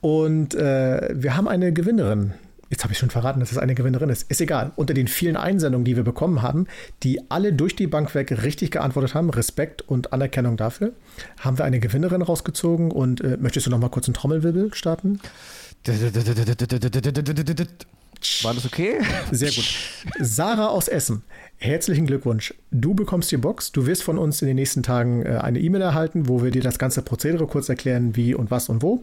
Und 0.00 0.54
äh, 0.54 1.08
wir 1.12 1.36
haben 1.36 1.48
eine 1.48 1.72
Gewinnerin. 1.72 2.34
Jetzt 2.68 2.84
habe 2.84 2.92
ich 2.92 2.98
schon 2.98 3.10
verraten, 3.10 3.40
dass 3.40 3.50
es 3.50 3.58
eine 3.58 3.74
Gewinnerin 3.74 4.10
ist. 4.10 4.30
Ist 4.30 4.40
egal. 4.40 4.70
Unter 4.76 4.94
den 4.94 5.08
vielen 5.08 5.36
Einsendungen, 5.36 5.84
die 5.84 5.96
wir 5.96 6.04
bekommen 6.04 6.40
haben, 6.42 6.66
die 7.02 7.20
alle 7.30 7.52
durch 7.52 7.74
die 7.74 7.88
Bank 7.88 8.14
weg 8.14 8.30
richtig 8.44 8.70
geantwortet 8.70 9.14
haben, 9.14 9.30
Respekt 9.30 9.82
und 9.82 10.12
Anerkennung 10.12 10.56
dafür, 10.56 10.92
haben 11.40 11.58
wir 11.58 11.64
eine 11.64 11.80
Gewinnerin 11.80 12.22
rausgezogen. 12.22 12.92
Und 12.92 13.22
äh, 13.22 13.38
möchtest 13.40 13.66
du 13.66 13.70
noch 13.70 13.78
mal 13.78 13.88
kurz 13.88 14.06
einen 14.06 14.14
Trommelwirbel 14.14 14.72
starten? 14.74 15.18
War 18.42 18.54
das 18.54 18.66
okay? 18.66 18.98
Sehr 19.32 19.50
gut. 19.50 19.64
Sarah 20.20 20.68
aus 20.68 20.88
Essen, 20.88 21.22
herzlichen 21.60 22.06
Glückwunsch. 22.06 22.54
Du 22.70 22.94
bekommst 22.94 23.30
die 23.30 23.36
Box. 23.36 23.70
Du 23.70 23.86
wirst 23.86 24.02
von 24.02 24.18
uns 24.18 24.42
in 24.42 24.48
den 24.48 24.56
nächsten 24.56 24.82
Tagen 24.82 25.24
äh, 25.24 25.38
eine 25.42 25.60
E-Mail 25.60 25.82
erhalten, 25.82 26.28
wo 26.28 26.42
wir 26.42 26.50
dir 26.50 26.62
das 26.62 26.78
ganze 26.78 27.02
Prozedere 27.02 27.46
kurz 27.46 27.68
erklären, 27.68 28.16
wie 28.16 28.34
und 28.34 28.50
was 28.50 28.68
und 28.68 28.82
wo. 28.82 29.02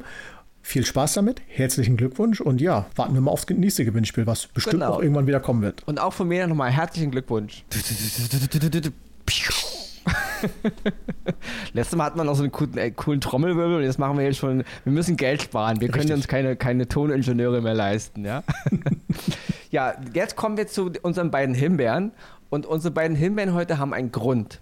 Viel 0.63 0.85
Spaß 0.85 1.13
damit, 1.13 1.41
herzlichen 1.47 1.95
Glückwunsch 1.95 2.41
und 2.41 2.59
ja, 2.59 2.87
warten 2.97 3.13
wir 3.13 3.21
mal 3.21 3.31
aufs 3.31 3.47
nächste 3.47 3.85
Gewinnspiel, 3.85 4.27
was 4.27 4.47
bestimmt 4.47 4.81
genau. 4.81 4.95
auch 4.95 5.01
irgendwann 5.01 5.25
wieder 5.25 5.39
kommen 5.39 5.61
wird. 5.61 5.87
Und 5.87 5.97
auch 5.97 6.11
von 6.11 6.27
mir 6.27 6.45
nochmal 6.45 6.71
herzlichen 6.71 7.11
Glückwunsch. 7.11 7.63
Letztes 11.73 11.95
Mal 11.95 12.05
hatten 12.05 12.19
wir 12.19 12.23
noch 12.23 12.35
so 12.35 12.43
einen 12.43 12.51
coolen, 12.51 12.77
äh, 12.77 12.91
coolen, 12.91 13.21
Trommelwirbel 13.21 13.77
und 13.77 13.83
jetzt 13.83 13.99
machen 13.99 14.17
wir 14.17 14.25
jetzt 14.25 14.37
schon, 14.37 14.63
wir 14.83 14.93
müssen 14.93 15.17
Geld 15.17 15.41
sparen. 15.41 15.81
Wir 15.81 15.89
können 15.89 16.11
uns 16.11 16.27
keine, 16.27 16.55
keine 16.55 16.87
Toningenieure 16.87 17.61
mehr 17.61 17.73
leisten, 17.73 18.25
ja. 18.25 18.43
ja, 19.71 19.93
jetzt 20.13 20.35
kommen 20.35 20.57
wir 20.57 20.67
zu 20.67 20.91
unseren 21.01 21.31
beiden 21.31 21.55
Himbeeren 21.55 22.11
und 22.49 22.65
unsere 22.65 22.93
beiden 22.93 23.15
Himbeeren 23.15 23.53
heute 23.53 23.77
haben 23.77 23.93
einen 23.93 24.11
Grund. 24.11 24.61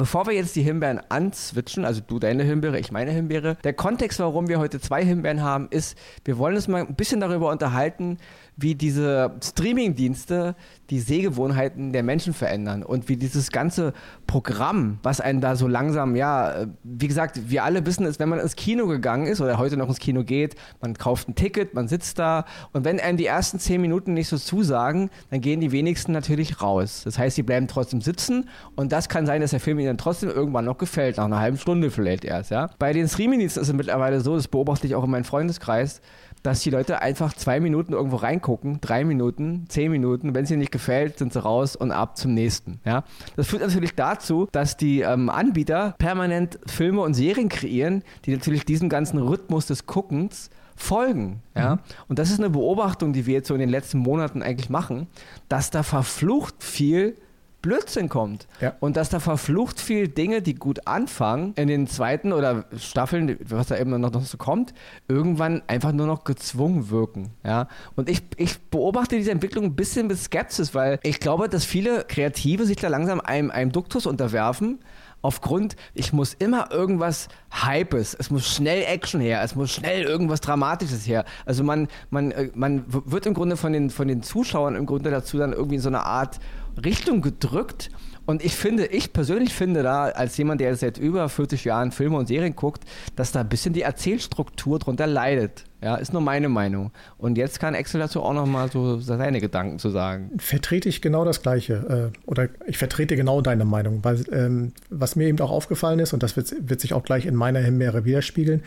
Bevor 0.00 0.26
wir 0.26 0.32
jetzt 0.32 0.56
die 0.56 0.62
Himbeeren 0.62 0.98
anzwitschen, 1.10 1.84
also 1.84 2.00
du 2.00 2.18
deine 2.18 2.42
Himbeere, 2.42 2.78
ich 2.78 2.90
meine 2.90 3.10
Himbeere, 3.10 3.58
der 3.64 3.74
Kontext, 3.74 4.18
warum 4.18 4.48
wir 4.48 4.58
heute 4.58 4.80
zwei 4.80 5.04
Himbeeren 5.04 5.42
haben, 5.42 5.68
ist, 5.68 5.94
wir 6.24 6.38
wollen 6.38 6.56
uns 6.56 6.68
mal 6.68 6.80
ein 6.80 6.94
bisschen 6.94 7.20
darüber 7.20 7.50
unterhalten, 7.50 8.16
wie 8.60 8.74
diese 8.74 9.32
Streaming-Dienste 9.42 10.54
die 10.90 11.00
Sehgewohnheiten 11.00 11.92
der 11.92 12.02
Menschen 12.02 12.34
verändern 12.34 12.82
und 12.82 13.08
wie 13.08 13.16
dieses 13.16 13.50
ganze 13.50 13.92
Programm, 14.26 14.98
was 15.02 15.20
einen 15.20 15.40
da 15.40 15.54
so 15.54 15.68
langsam, 15.68 16.16
ja, 16.16 16.66
wie 16.82 17.06
gesagt, 17.06 17.48
wir 17.48 17.64
alle 17.64 17.86
wissen 17.86 18.04
es, 18.04 18.18
wenn 18.18 18.28
man 18.28 18.40
ins 18.40 18.56
Kino 18.56 18.86
gegangen 18.86 19.26
ist 19.26 19.40
oder 19.40 19.58
heute 19.58 19.76
noch 19.76 19.88
ins 19.88 20.00
Kino 20.00 20.24
geht, 20.24 20.56
man 20.80 20.94
kauft 20.94 21.28
ein 21.28 21.36
Ticket, 21.36 21.74
man 21.74 21.86
sitzt 21.86 22.18
da 22.18 22.44
und 22.72 22.84
wenn 22.84 22.98
einem 22.98 23.16
die 23.16 23.26
ersten 23.26 23.60
zehn 23.60 23.80
Minuten 23.80 24.14
nicht 24.14 24.28
so 24.28 24.36
zusagen, 24.36 25.10
dann 25.30 25.40
gehen 25.40 25.60
die 25.60 25.70
wenigsten 25.70 26.12
natürlich 26.12 26.60
raus. 26.60 27.02
Das 27.04 27.18
heißt, 27.18 27.36
sie 27.36 27.44
bleiben 27.44 27.68
trotzdem 27.68 28.00
sitzen 28.00 28.48
und 28.74 28.90
das 28.90 29.08
kann 29.08 29.26
sein, 29.26 29.40
dass 29.40 29.50
der 29.50 29.60
Film 29.60 29.78
ihnen 29.78 29.88
dann 29.88 29.98
trotzdem 29.98 30.28
irgendwann 30.28 30.64
noch 30.64 30.78
gefällt, 30.78 31.18
nach 31.18 31.24
einer 31.24 31.40
halben 31.40 31.56
Stunde 31.56 31.90
vielleicht 31.90 32.24
erst, 32.24 32.50
ja. 32.50 32.70
Bei 32.78 32.92
den 32.92 33.08
Streaming-Diensten 33.08 33.60
ist 33.60 33.68
es 33.68 33.74
mittlerweile 33.74 34.20
so, 34.20 34.34
das 34.34 34.48
beobachte 34.48 34.86
ich 34.86 34.96
auch 34.96 35.04
in 35.04 35.10
meinem 35.10 35.24
Freundeskreis, 35.24 36.00
dass 36.42 36.60
die 36.60 36.70
Leute 36.70 37.02
einfach 37.02 37.34
zwei 37.34 37.60
Minuten 37.60 37.92
irgendwo 37.92 38.16
reingucken, 38.16 38.80
drei 38.80 39.04
Minuten, 39.04 39.66
zehn 39.68 39.90
Minuten. 39.90 40.34
Wenn 40.34 40.44
es 40.44 40.50
ihnen 40.50 40.60
nicht 40.60 40.72
gefällt, 40.72 41.18
sind 41.18 41.32
sie 41.32 41.42
raus 41.42 41.76
und 41.76 41.92
ab 41.92 42.16
zum 42.16 42.34
nächsten. 42.34 42.80
Ja? 42.84 43.04
Das 43.36 43.48
führt 43.48 43.62
natürlich 43.62 43.94
dazu, 43.94 44.48
dass 44.52 44.76
die 44.76 45.00
ähm, 45.00 45.28
Anbieter 45.28 45.94
permanent 45.98 46.58
Filme 46.66 47.02
und 47.02 47.14
Serien 47.14 47.48
kreieren, 47.48 48.02
die 48.24 48.32
natürlich 48.32 48.64
diesem 48.64 48.88
ganzen 48.88 49.18
Rhythmus 49.18 49.66
des 49.66 49.86
Guckens 49.86 50.50
folgen. 50.76 51.42
Ja? 51.54 51.76
Mhm. 51.76 51.80
Und 52.08 52.18
das 52.18 52.30
ist 52.30 52.38
eine 52.38 52.50
Beobachtung, 52.50 53.12
die 53.12 53.26
wir 53.26 53.34
jetzt 53.34 53.48
so 53.48 53.54
in 53.54 53.60
den 53.60 53.68
letzten 53.68 53.98
Monaten 53.98 54.42
eigentlich 54.42 54.70
machen, 54.70 55.06
dass 55.48 55.70
da 55.70 55.82
verflucht 55.82 56.62
viel 56.62 57.16
Blödsinn 57.62 58.08
kommt. 58.08 58.46
Ja. 58.60 58.74
Und 58.80 58.96
dass 58.96 59.08
da 59.08 59.20
verflucht 59.20 59.80
viel 59.80 60.08
Dinge, 60.08 60.42
die 60.42 60.54
gut 60.54 60.86
anfangen, 60.86 61.52
in 61.56 61.68
den 61.68 61.86
zweiten 61.86 62.32
oder 62.32 62.64
Staffeln, 62.76 63.38
was 63.44 63.68
da 63.68 63.78
eben 63.78 63.90
noch, 63.90 64.12
noch 64.12 64.24
so 64.24 64.38
kommt, 64.38 64.72
irgendwann 65.08 65.62
einfach 65.66 65.92
nur 65.92 66.06
noch 66.06 66.24
gezwungen 66.24 66.90
wirken. 66.90 67.30
Ja? 67.44 67.68
Und 67.96 68.08
ich, 68.08 68.22
ich 68.36 68.58
beobachte 68.58 69.16
diese 69.16 69.30
Entwicklung 69.30 69.64
ein 69.64 69.76
bisschen 69.76 70.06
mit 70.06 70.18
Skepsis, 70.18 70.74
weil 70.74 70.98
ich 71.02 71.20
glaube, 71.20 71.48
dass 71.48 71.64
viele 71.64 72.04
Kreative 72.04 72.64
sich 72.64 72.76
da 72.76 72.88
langsam 72.88 73.20
einem, 73.20 73.50
einem 73.50 73.72
Duktus 73.72 74.06
unterwerfen, 74.06 74.78
aufgrund, 75.22 75.76
ich 75.94 76.12
muss 76.12 76.34
immer 76.34 76.70
irgendwas 76.70 77.28
Hypes, 77.50 78.14
es 78.14 78.30
muss 78.30 78.48
schnell 78.48 78.82
Action 78.84 79.20
her, 79.20 79.42
es 79.42 79.54
muss 79.54 79.70
schnell 79.70 80.02
irgendwas 80.02 80.40
Dramatisches 80.40 81.06
her. 81.06 81.24
Also 81.44 81.62
man, 81.62 81.88
man, 82.10 82.30
äh, 82.30 82.50
man 82.54 82.84
wird 82.88 83.26
im 83.26 83.34
Grunde 83.34 83.56
von 83.56 83.72
den, 83.72 83.90
von 83.90 84.08
den 84.08 84.22
Zuschauern 84.22 84.76
im 84.76 84.86
Grunde 84.86 85.10
dazu 85.10 85.36
dann 85.38 85.52
irgendwie 85.52 85.78
so 85.78 85.88
eine 85.88 86.04
Art 86.04 86.38
Richtung 86.82 87.20
gedrückt. 87.20 87.90
Und 88.26 88.44
ich 88.44 88.54
finde, 88.54 88.86
ich 88.86 89.12
persönlich 89.12 89.52
finde 89.52 89.82
da, 89.82 90.04
als 90.04 90.36
jemand, 90.36 90.60
der 90.60 90.76
seit 90.76 90.98
über 90.98 91.28
40 91.28 91.64
Jahren 91.64 91.90
Filme 91.90 92.16
und 92.16 92.28
Serien 92.28 92.54
guckt, 92.54 92.84
dass 93.16 93.32
da 93.32 93.40
ein 93.40 93.48
bisschen 93.48 93.72
die 93.72 93.82
Erzählstruktur 93.82 94.78
drunter 94.78 95.08
leidet. 95.08 95.64
Ja, 95.82 95.96
ist 95.96 96.12
nur 96.12 96.22
meine 96.22 96.48
Meinung. 96.48 96.92
Und 97.16 97.38
jetzt 97.38 97.58
kann 97.58 97.74
Axel 97.74 98.00
dazu 98.00 98.22
auch 98.22 98.34
nochmal 98.34 98.70
so 98.70 99.00
seine 99.00 99.40
Gedanken 99.40 99.78
zu 99.78 99.88
sagen. 99.88 100.30
Vertrete 100.36 100.88
ich 100.88 101.00
genau 101.00 101.24
das 101.24 101.42
Gleiche. 101.42 102.12
Äh, 102.14 102.30
oder 102.30 102.50
ich 102.66 102.78
vertrete 102.78 103.16
genau 103.16 103.40
deine 103.40 103.64
Meinung. 103.64 104.04
Weil, 104.04 104.22
ähm, 104.30 104.72
was 104.90 105.16
mir 105.16 105.26
eben 105.26 105.40
auch 105.40 105.50
aufgefallen 105.50 105.98
ist, 105.98 106.12
und 106.12 106.22
das 106.22 106.36
wird, 106.36 106.54
wird 106.60 106.80
sich 106.80 106.92
auch 106.92 107.02
gleich 107.02 107.24
in 107.24 107.34
meiner 107.34 107.60
Himbeere 107.60 108.04
widerspiegeln, 108.04 108.62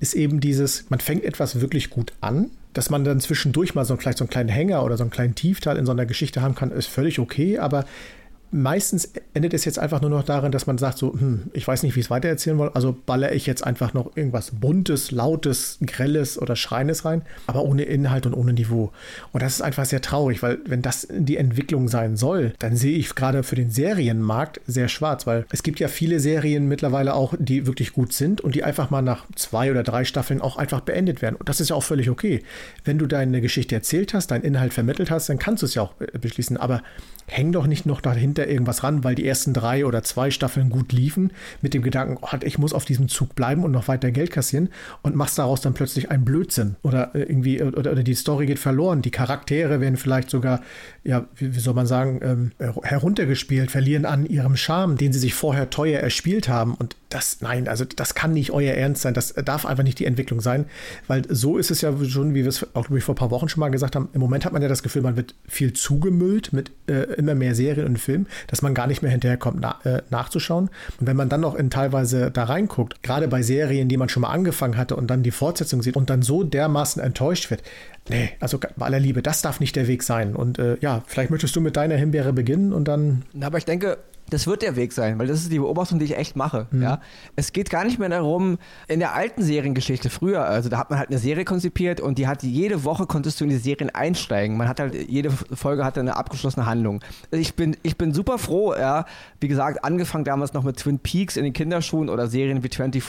ist 0.00 0.14
eben 0.14 0.40
dieses, 0.40 0.90
man 0.90 0.98
fängt 0.98 1.24
etwas 1.24 1.60
wirklich 1.60 1.88
gut 1.88 2.12
an, 2.20 2.50
dass 2.76 2.90
man 2.90 3.04
dann 3.04 3.20
zwischendurch 3.20 3.74
mal 3.74 3.86
so 3.86 3.96
vielleicht 3.96 4.18
so 4.18 4.24
einen 4.24 4.30
kleinen 4.30 4.50
Hänger 4.50 4.84
oder 4.84 4.98
so 4.98 5.02
einen 5.02 5.10
kleinen 5.10 5.34
Tiefteil 5.34 5.78
in 5.78 5.86
so 5.86 5.92
einer 5.92 6.04
Geschichte 6.04 6.42
haben 6.42 6.54
kann, 6.54 6.70
ist 6.70 6.88
völlig 6.88 7.18
okay, 7.18 7.58
aber 7.58 7.86
meistens 8.56 9.12
endet 9.34 9.54
es 9.54 9.64
jetzt 9.64 9.78
einfach 9.78 10.00
nur 10.00 10.10
noch 10.10 10.24
darin, 10.24 10.50
dass 10.50 10.66
man 10.66 10.78
sagt 10.78 10.98
so, 10.98 11.12
hm, 11.12 11.50
ich 11.52 11.68
weiß 11.68 11.82
nicht, 11.82 11.94
wie 11.94 12.00
ich 12.00 12.06
es 12.06 12.10
weitererzählen 12.10 12.58
will, 12.58 12.70
also 12.74 12.96
baller 13.06 13.32
ich 13.32 13.46
jetzt 13.46 13.64
einfach 13.64 13.92
noch 13.94 14.16
irgendwas 14.16 14.50
Buntes, 14.52 15.10
Lautes, 15.10 15.78
Grelles 15.82 16.40
oder 16.40 16.56
Schreines 16.56 17.04
rein, 17.04 17.22
aber 17.46 17.62
ohne 17.62 17.82
Inhalt 17.82 18.26
und 18.26 18.34
ohne 18.34 18.54
Niveau. 18.54 18.92
Und 19.32 19.42
das 19.42 19.54
ist 19.54 19.60
einfach 19.60 19.84
sehr 19.84 20.00
traurig, 20.00 20.42
weil 20.42 20.58
wenn 20.66 20.82
das 20.82 21.06
die 21.10 21.36
Entwicklung 21.36 21.88
sein 21.88 22.16
soll, 22.16 22.54
dann 22.58 22.76
sehe 22.76 22.96
ich 22.96 23.14
gerade 23.14 23.42
für 23.42 23.56
den 23.56 23.70
Serienmarkt 23.70 24.60
sehr 24.66 24.88
schwarz, 24.88 25.26
weil 25.26 25.44
es 25.50 25.62
gibt 25.62 25.78
ja 25.78 25.88
viele 25.88 26.18
Serien 26.18 26.66
mittlerweile 26.66 27.14
auch, 27.14 27.34
die 27.38 27.66
wirklich 27.66 27.92
gut 27.92 28.12
sind 28.12 28.40
und 28.40 28.54
die 28.54 28.64
einfach 28.64 28.90
mal 28.90 29.02
nach 29.02 29.26
zwei 29.34 29.70
oder 29.70 29.82
drei 29.82 30.04
Staffeln 30.04 30.40
auch 30.40 30.56
einfach 30.56 30.80
beendet 30.80 31.20
werden. 31.20 31.36
Und 31.36 31.48
das 31.48 31.60
ist 31.60 31.68
ja 31.68 31.76
auch 31.76 31.82
völlig 31.82 32.08
okay. 32.08 32.42
Wenn 32.84 32.98
du 32.98 33.06
deine 33.06 33.40
Geschichte 33.42 33.74
erzählt 33.74 34.14
hast, 34.14 34.30
deinen 34.30 34.44
Inhalt 34.44 34.72
vermittelt 34.72 35.10
hast, 35.10 35.28
dann 35.28 35.38
kannst 35.38 35.62
du 35.62 35.66
es 35.66 35.74
ja 35.74 35.82
auch 35.82 35.94
beschließen, 36.20 36.56
aber 36.56 36.82
häng 37.26 37.52
doch 37.52 37.66
nicht 37.66 37.86
noch 37.86 38.00
dahinter 38.00 38.46
irgendwas 38.46 38.82
ran, 38.82 39.04
weil 39.04 39.14
die 39.14 39.26
ersten 39.26 39.52
drei 39.52 39.84
oder 39.84 40.02
zwei 40.02 40.30
Staffeln 40.30 40.70
gut 40.70 40.92
liefen, 40.92 41.32
mit 41.60 41.74
dem 41.74 41.82
Gedanken, 41.82 42.18
oh, 42.20 42.36
ich 42.42 42.58
muss 42.58 42.72
auf 42.72 42.84
diesem 42.84 43.08
Zug 43.08 43.34
bleiben 43.34 43.64
und 43.64 43.72
noch 43.72 43.88
weiter 43.88 44.10
Geld 44.10 44.30
kassieren 44.30 44.70
und 45.02 45.16
machst 45.16 45.38
daraus 45.38 45.60
dann 45.60 45.74
plötzlich 45.74 46.10
einen 46.10 46.24
Blödsinn 46.24 46.76
oder 46.82 47.14
äh, 47.14 47.22
irgendwie, 47.22 47.62
oder, 47.62 47.92
oder 47.92 48.02
die 48.02 48.14
Story 48.14 48.46
geht 48.46 48.58
verloren. 48.58 49.02
Die 49.02 49.10
Charaktere 49.10 49.80
werden 49.80 49.96
vielleicht 49.96 50.30
sogar, 50.30 50.60
ja, 51.04 51.26
wie, 51.36 51.54
wie 51.54 51.60
soll 51.60 51.74
man 51.74 51.86
sagen, 51.86 52.20
ähm, 52.22 52.52
heruntergespielt, 52.82 53.70
verlieren 53.70 54.04
an 54.04 54.26
ihrem 54.26 54.56
Charme, 54.56 54.96
den 54.96 55.12
sie 55.12 55.18
sich 55.18 55.34
vorher 55.34 55.70
teuer 55.70 56.00
erspielt 56.00 56.48
haben. 56.48 56.74
Und 56.74 56.96
das, 57.08 57.38
nein, 57.40 57.68
also 57.68 57.84
das 57.84 58.14
kann 58.14 58.32
nicht 58.32 58.50
euer 58.50 58.74
Ernst 58.74 59.02
sein. 59.02 59.14
Das 59.14 59.34
darf 59.34 59.66
einfach 59.66 59.84
nicht 59.84 59.98
die 59.98 60.06
Entwicklung 60.06 60.40
sein, 60.40 60.66
weil 61.06 61.22
so 61.28 61.58
ist 61.58 61.70
es 61.70 61.80
ja 61.80 61.92
schon, 62.04 62.34
wie 62.34 62.42
wir 62.42 62.48
es 62.48 62.66
auch 62.74 62.86
vor 62.86 63.14
ein 63.14 63.18
paar 63.18 63.30
Wochen 63.30 63.48
schon 63.48 63.60
mal 63.60 63.70
gesagt 63.70 63.96
haben. 63.96 64.08
Im 64.12 64.20
Moment 64.20 64.44
hat 64.44 64.52
man 64.52 64.62
ja 64.62 64.68
das 64.68 64.82
Gefühl, 64.82 65.02
man 65.02 65.16
wird 65.16 65.34
viel 65.48 65.72
zugemüllt 65.72 66.52
mit 66.52 66.70
äh, 66.86 67.15
immer 67.16 67.34
mehr 67.34 67.54
Serien 67.54 67.86
und 67.86 67.98
Filmen, 67.98 68.26
dass 68.46 68.62
man 68.62 68.74
gar 68.74 68.86
nicht 68.86 69.02
mehr 69.02 69.10
hinterherkommt, 69.10 69.58
na, 69.60 69.78
äh, 69.84 70.02
nachzuschauen. 70.10 70.70
Und 71.00 71.06
wenn 71.06 71.16
man 71.16 71.28
dann 71.28 71.40
noch 71.40 71.54
in 71.54 71.70
teilweise 71.70 72.30
da 72.30 72.44
reinguckt, 72.44 73.02
gerade 73.02 73.28
bei 73.28 73.42
Serien, 73.42 73.88
die 73.88 73.96
man 73.96 74.08
schon 74.08 74.22
mal 74.22 74.30
angefangen 74.30 74.76
hatte 74.76 74.96
und 74.96 75.08
dann 75.08 75.22
die 75.22 75.30
Fortsetzung 75.30 75.82
sieht 75.82 75.96
und 75.96 76.10
dann 76.10 76.22
so 76.22 76.42
dermaßen 76.42 77.02
enttäuscht 77.02 77.50
wird, 77.50 77.62
Nee, 78.08 78.30
also 78.38 78.60
bei 78.76 78.86
aller 78.86 79.00
Liebe, 79.00 79.20
das 79.20 79.42
darf 79.42 79.58
nicht 79.58 79.74
der 79.74 79.88
Weg 79.88 80.04
sein. 80.04 80.36
Und 80.36 80.60
äh, 80.60 80.76
ja, 80.80 81.02
vielleicht 81.08 81.30
möchtest 81.30 81.56
du 81.56 81.60
mit 81.60 81.76
deiner 81.76 81.96
Himbeere 81.96 82.32
beginnen 82.32 82.72
und 82.72 82.86
dann. 82.86 83.24
Aber 83.40 83.58
ich 83.58 83.64
denke, 83.64 83.98
das 84.30 84.46
wird 84.46 84.62
der 84.62 84.76
Weg 84.76 84.92
sein, 84.92 85.18
weil 85.18 85.26
das 85.26 85.40
ist 85.40 85.52
die 85.52 85.58
Beobachtung, 85.58 85.98
die 85.98 86.04
ich 86.04 86.16
echt 86.16 86.36
mache. 86.36 86.66
Mhm. 86.70 86.82
Ja? 86.82 87.00
Es 87.36 87.52
geht 87.52 87.70
gar 87.70 87.84
nicht 87.84 87.98
mehr 87.98 88.08
darum, 88.08 88.58
in 88.88 88.98
der 88.98 89.14
alten 89.14 89.42
Seriengeschichte 89.42 90.10
früher, 90.10 90.44
also 90.44 90.68
da 90.68 90.78
hat 90.78 90.90
man 90.90 90.98
halt 90.98 91.10
eine 91.10 91.18
Serie 91.18 91.44
konzipiert 91.44 92.00
und 92.00 92.18
die 92.18 92.26
hat 92.26 92.42
jede 92.42 92.84
Woche 92.84 93.06
konntest 93.06 93.40
du 93.40 93.44
in 93.44 93.50
die 93.50 93.56
Serien 93.56 93.90
einsteigen. 93.90 94.56
Man 94.56 94.68
hat 94.68 94.80
halt, 94.80 95.08
jede 95.08 95.30
Folge 95.30 95.84
hatte 95.84 96.00
eine 96.00 96.16
abgeschlossene 96.16 96.66
Handlung. 96.66 97.00
Ich 97.30 97.54
bin, 97.54 97.76
ich 97.82 97.96
bin 97.96 98.12
super 98.12 98.38
froh, 98.38 98.74
ja, 98.74 99.04
wie 99.40 99.48
gesagt, 99.48 99.84
angefangen 99.84 100.24
damals 100.24 100.52
noch 100.52 100.64
mit 100.64 100.76
Twin 100.76 100.98
Peaks 100.98 101.36
in 101.36 101.44
den 101.44 101.52
Kinderschuhen 101.52 102.08
oder 102.08 102.26
Serien 102.26 102.62
wie 102.62 102.68
24, 102.68 103.02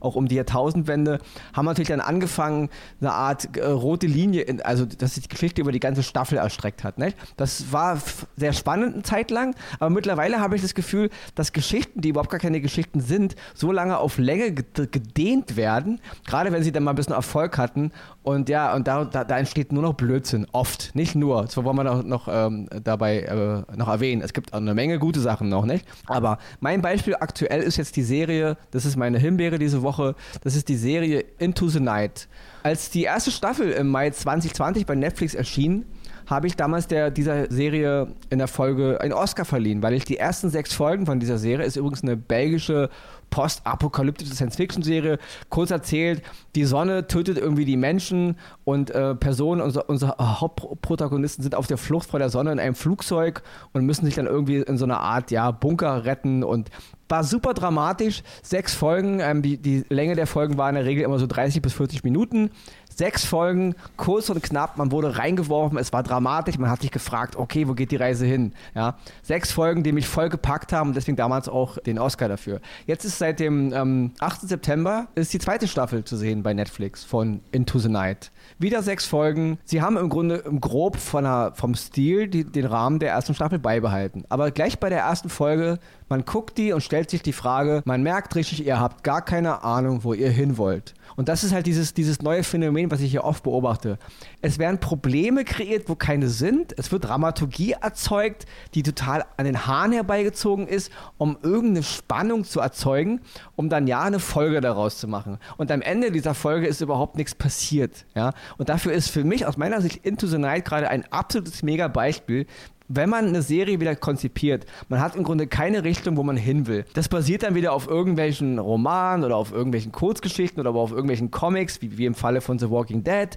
auch 0.00 0.16
um 0.16 0.28
die 0.28 0.36
Jahrtausendwende, 0.36 1.18
haben 1.52 1.66
natürlich 1.66 1.88
dann 1.88 2.00
angefangen, 2.00 2.70
eine 3.00 3.12
Art 3.12 3.56
äh, 3.56 3.66
rote 3.66 4.06
Linie, 4.06 4.42
in, 4.42 4.62
also 4.62 4.84
dass 4.84 5.14
sich 5.14 5.24
die 5.24 5.28
Geschichte 5.28 5.60
über 5.60 5.72
die 5.72 5.80
ganze 5.80 6.02
Staffel 6.02 6.38
erstreckt 6.38 6.84
hat. 6.84 6.98
Nicht? 6.98 7.16
Das 7.36 7.72
war 7.72 8.00
sehr 8.36 8.52
spannend 8.52 8.94
eine 8.94 9.02
Zeit 9.02 9.30
lang, 9.30 9.54
aber 9.78 9.90
mittlerweile 9.90 10.40
habe 10.40 10.53
ich 10.56 10.62
das 10.62 10.74
Gefühl, 10.74 11.10
dass 11.34 11.52
Geschichten, 11.52 12.00
die 12.00 12.10
überhaupt 12.10 12.30
gar 12.30 12.40
keine 12.40 12.60
Geschichten 12.60 13.00
sind, 13.00 13.36
so 13.54 13.72
lange 13.72 13.98
auf 13.98 14.18
Länge 14.18 14.52
gedehnt 14.52 15.56
werden, 15.56 16.00
gerade 16.26 16.52
wenn 16.52 16.62
sie 16.62 16.72
dann 16.72 16.84
mal 16.84 16.92
ein 16.92 16.96
bisschen 16.96 17.14
Erfolg 17.14 17.58
hatten. 17.58 17.92
Und 18.22 18.48
ja, 18.48 18.74
und 18.74 18.88
da, 18.88 19.04
da, 19.04 19.24
da 19.24 19.38
entsteht 19.38 19.72
nur 19.72 19.82
noch 19.82 19.94
Blödsinn, 19.94 20.46
oft, 20.52 20.94
nicht 20.94 21.14
nur. 21.14 21.48
Zwar 21.48 21.64
wollen 21.64 21.76
wir 21.76 21.84
noch, 21.84 22.02
noch 22.02 22.28
ähm, 22.30 22.68
dabei 22.82 23.20
äh, 23.20 23.76
noch 23.76 23.88
erwähnen, 23.88 24.22
es 24.22 24.32
gibt 24.32 24.52
auch 24.52 24.58
eine 24.58 24.74
Menge 24.74 24.98
gute 24.98 25.20
Sachen 25.20 25.48
noch, 25.48 25.66
nicht? 25.66 25.86
Aber 26.06 26.38
mein 26.60 26.82
Beispiel 26.82 27.16
aktuell 27.18 27.62
ist 27.62 27.76
jetzt 27.76 27.96
die 27.96 28.02
Serie, 28.02 28.56
das 28.70 28.84
ist 28.84 28.96
meine 28.96 29.18
Himbeere 29.18 29.58
diese 29.58 29.82
Woche, 29.82 30.14
das 30.42 30.56
ist 30.56 30.68
die 30.68 30.76
Serie 30.76 31.24
Into 31.38 31.68
the 31.68 31.80
Night. 31.80 32.28
Als 32.62 32.90
die 32.90 33.02
erste 33.02 33.30
Staffel 33.30 33.70
im 33.72 33.88
Mai 33.88 34.10
2020 34.10 34.86
bei 34.86 34.94
Netflix 34.94 35.34
erschien, 35.34 35.84
habe 36.26 36.46
ich 36.46 36.56
damals 36.56 36.86
der, 36.86 37.10
dieser 37.10 37.50
Serie 37.50 38.08
in 38.30 38.38
der 38.38 38.48
Folge 38.48 39.00
einen 39.00 39.12
Oscar 39.12 39.44
verliehen, 39.44 39.82
weil 39.82 39.94
ich 39.94 40.04
die 40.04 40.18
ersten 40.18 40.50
sechs 40.50 40.72
Folgen 40.72 41.06
von 41.06 41.20
dieser 41.20 41.38
Serie, 41.38 41.66
ist 41.66 41.76
übrigens 41.76 42.02
eine 42.02 42.16
belgische 42.16 42.90
postapokalyptische 43.34 44.32
Science-Fiction-Serie, 44.32 45.18
kurz 45.48 45.72
erzählt, 45.72 46.22
die 46.54 46.64
Sonne 46.64 47.08
tötet 47.08 47.36
irgendwie 47.36 47.64
die 47.64 47.76
Menschen 47.76 48.36
und 48.62 48.90
äh, 48.90 49.16
Personen, 49.16 49.60
unsere, 49.60 49.86
unsere 49.86 50.16
Hauptprotagonisten 50.18 51.42
sind 51.42 51.56
auf 51.56 51.66
der 51.66 51.76
Flucht 51.76 52.10
vor 52.10 52.20
der 52.20 52.30
Sonne 52.30 52.52
in 52.52 52.60
einem 52.60 52.76
Flugzeug 52.76 53.42
und 53.72 53.84
müssen 53.84 54.04
sich 54.04 54.14
dann 54.14 54.26
irgendwie 54.26 54.58
in 54.58 54.78
so 54.78 54.84
einer 54.84 55.00
Art 55.00 55.32
ja, 55.32 55.50
Bunker 55.50 56.04
retten 56.04 56.44
und 56.44 56.70
war 57.08 57.24
super 57.24 57.54
dramatisch. 57.54 58.22
Sechs 58.42 58.74
Folgen, 58.74 59.20
ähm, 59.20 59.42
die, 59.42 59.58
die 59.58 59.84
Länge 59.88 60.14
der 60.14 60.26
Folgen 60.26 60.56
war 60.56 60.68
in 60.68 60.76
der 60.76 60.84
Regel 60.84 61.04
immer 61.04 61.18
so 61.18 61.26
30 61.26 61.60
bis 61.60 61.72
40 61.72 62.04
Minuten. 62.04 62.50
Sechs 62.96 63.24
Folgen, 63.24 63.74
kurz 63.96 64.30
und 64.30 64.40
knapp, 64.40 64.78
man 64.78 64.92
wurde 64.92 65.18
reingeworfen, 65.18 65.78
es 65.78 65.92
war 65.92 66.04
dramatisch, 66.04 66.58
man 66.58 66.70
hat 66.70 66.82
sich 66.82 66.92
gefragt, 66.92 67.34
okay, 67.34 67.66
wo 67.66 67.74
geht 67.74 67.90
die 67.90 67.96
Reise 67.96 68.24
hin? 68.24 68.52
Ja, 68.76 68.98
sechs 69.22 69.50
Folgen, 69.50 69.82
die 69.82 69.90
mich 69.90 70.06
voll 70.06 70.28
gepackt 70.28 70.72
haben 70.72 70.90
und 70.90 70.96
deswegen 70.96 71.16
damals 71.16 71.48
auch 71.48 71.78
den 71.78 71.98
Oscar 71.98 72.28
dafür. 72.28 72.60
Jetzt 72.86 73.04
ist 73.04 73.18
seit 73.18 73.40
dem 73.40 73.72
ähm, 73.72 74.12
8. 74.20 74.42
September 74.42 75.08
ist 75.16 75.32
die 75.32 75.40
zweite 75.40 75.66
Staffel 75.66 76.04
zu 76.04 76.16
sehen 76.16 76.44
bei 76.44 76.54
Netflix 76.54 77.02
von 77.02 77.40
Into 77.50 77.80
the 77.80 77.88
Night. 77.88 78.30
Wieder 78.58 78.82
sechs 78.82 79.06
Folgen. 79.06 79.58
Sie 79.64 79.82
haben 79.82 79.96
im 79.96 80.08
Grunde 80.08 80.36
im 80.36 80.60
grob 80.60 80.96
von 80.96 81.24
der, 81.24 81.52
vom 81.56 81.74
Stil 81.74 82.28
die, 82.28 82.44
den 82.44 82.66
Rahmen 82.66 83.00
der 83.00 83.10
ersten 83.10 83.34
Staffel 83.34 83.58
beibehalten. 83.58 84.24
Aber 84.28 84.52
gleich 84.52 84.78
bei 84.78 84.88
der 84.88 85.00
ersten 85.00 85.30
Folge, 85.30 85.80
man 86.08 86.24
guckt 86.24 86.58
die 86.58 86.72
und 86.72 86.82
stellt 86.82 87.10
sich 87.10 87.22
die 87.22 87.32
Frage, 87.32 87.82
man 87.86 88.02
merkt 88.04 88.36
richtig, 88.36 88.64
ihr 88.64 88.78
habt 88.78 89.02
gar 89.02 89.22
keine 89.22 89.64
Ahnung, 89.64 90.04
wo 90.04 90.14
ihr 90.14 90.30
hin 90.30 90.58
wollt. 90.58 90.94
Und 91.16 91.28
das 91.28 91.44
ist 91.44 91.52
halt 91.52 91.66
dieses, 91.66 91.94
dieses 91.94 92.22
neue 92.22 92.42
Phänomen, 92.42 92.90
was 92.90 93.00
ich 93.00 93.10
hier 93.10 93.24
oft 93.24 93.42
beobachte. 93.42 93.98
Es 94.42 94.58
werden 94.58 94.80
Probleme 94.80 95.44
kreiert, 95.44 95.88
wo 95.88 95.94
keine 95.94 96.28
sind. 96.28 96.74
Es 96.78 96.92
wird 96.92 97.04
Dramaturgie 97.04 97.72
erzeugt, 97.72 98.46
die 98.74 98.82
total 98.82 99.24
an 99.36 99.44
den 99.44 99.66
Haaren 99.66 99.92
herbeigezogen 99.92 100.66
ist, 100.66 100.90
um 101.18 101.38
irgendeine 101.42 101.82
Spannung 101.82 102.44
zu 102.44 102.60
erzeugen, 102.60 103.20
um 103.56 103.68
dann 103.68 103.86
ja 103.86 104.02
eine 104.02 104.20
Folge 104.20 104.60
daraus 104.60 104.98
zu 104.98 105.08
machen. 105.08 105.38
Und 105.56 105.70
am 105.70 105.82
Ende 105.82 106.10
dieser 106.10 106.34
Folge 106.34 106.66
ist 106.66 106.80
überhaupt 106.80 107.16
nichts 107.16 107.34
passiert. 107.34 108.04
Ja? 108.14 108.32
Und 108.58 108.68
dafür 108.68 108.92
ist 108.92 109.10
für 109.10 109.24
mich 109.24 109.46
aus 109.46 109.56
meiner 109.56 109.80
Sicht 109.80 110.04
Into 110.04 110.26
the 110.26 110.38
Night 110.38 110.64
gerade 110.64 110.88
ein 110.88 111.04
absolutes 111.12 111.62
mega 111.62 111.88
Beispiel, 111.88 112.46
wenn 112.88 113.08
man 113.08 113.26
eine 113.26 113.42
Serie 113.42 113.80
wieder 113.80 113.96
konzipiert, 113.96 114.66
man 114.88 115.00
hat 115.00 115.16
im 115.16 115.22
Grunde 115.22 115.46
keine 115.46 115.84
Richtung, 115.84 116.16
wo 116.16 116.22
man 116.22 116.36
hin 116.36 116.66
will. 116.66 116.84
Das 116.92 117.08
basiert 117.08 117.42
dann 117.42 117.54
wieder 117.54 117.72
auf 117.72 117.88
irgendwelchen 117.88 118.58
Romanen 118.58 119.24
oder 119.24 119.36
auf 119.36 119.52
irgendwelchen 119.52 119.90
Kurzgeschichten 119.90 120.60
oder 120.60 120.74
auf 120.74 120.90
irgendwelchen 120.90 121.30
Comics, 121.30 121.80
wie, 121.80 121.96
wie 121.96 122.04
im 122.04 122.14
Falle 122.14 122.40
von 122.40 122.58
The 122.58 122.70
Walking 122.70 123.02
Dead 123.02 123.30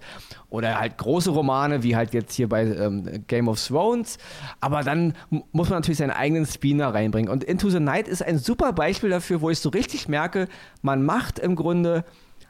oder 0.49 0.79
halt 0.79 0.97
große 0.97 1.29
Romane, 1.29 1.81
wie 1.83 1.95
halt 1.95 2.13
jetzt 2.13 2.33
hier 2.33 2.49
bei 2.49 2.65
ähm, 2.65 3.23
Game 3.27 3.47
of 3.47 3.65
Thrones. 3.65 4.17
Aber 4.59 4.83
dann 4.83 5.13
muss 5.29 5.69
man 5.69 5.79
natürlich 5.79 5.99
seinen 5.99 6.11
eigenen 6.11 6.45
Spin 6.45 6.79
da 6.79 6.89
reinbringen. 6.89 7.31
Und 7.31 7.43
Into 7.43 7.69
the 7.69 7.79
Night 7.79 8.07
ist 8.07 8.23
ein 8.23 8.39
super 8.39 8.73
Beispiel 8.73 9.09
dafür, 9.09 9.41
wo 9.41 9.49
ich 9.49 9.59
so 9.59 9.69
richtig 9.69 10.09
merke, 10.09 10.47
man 10.81 11.05
macht 11.05 11.39
im 11.39 11.55
Grunde 11.55 12.03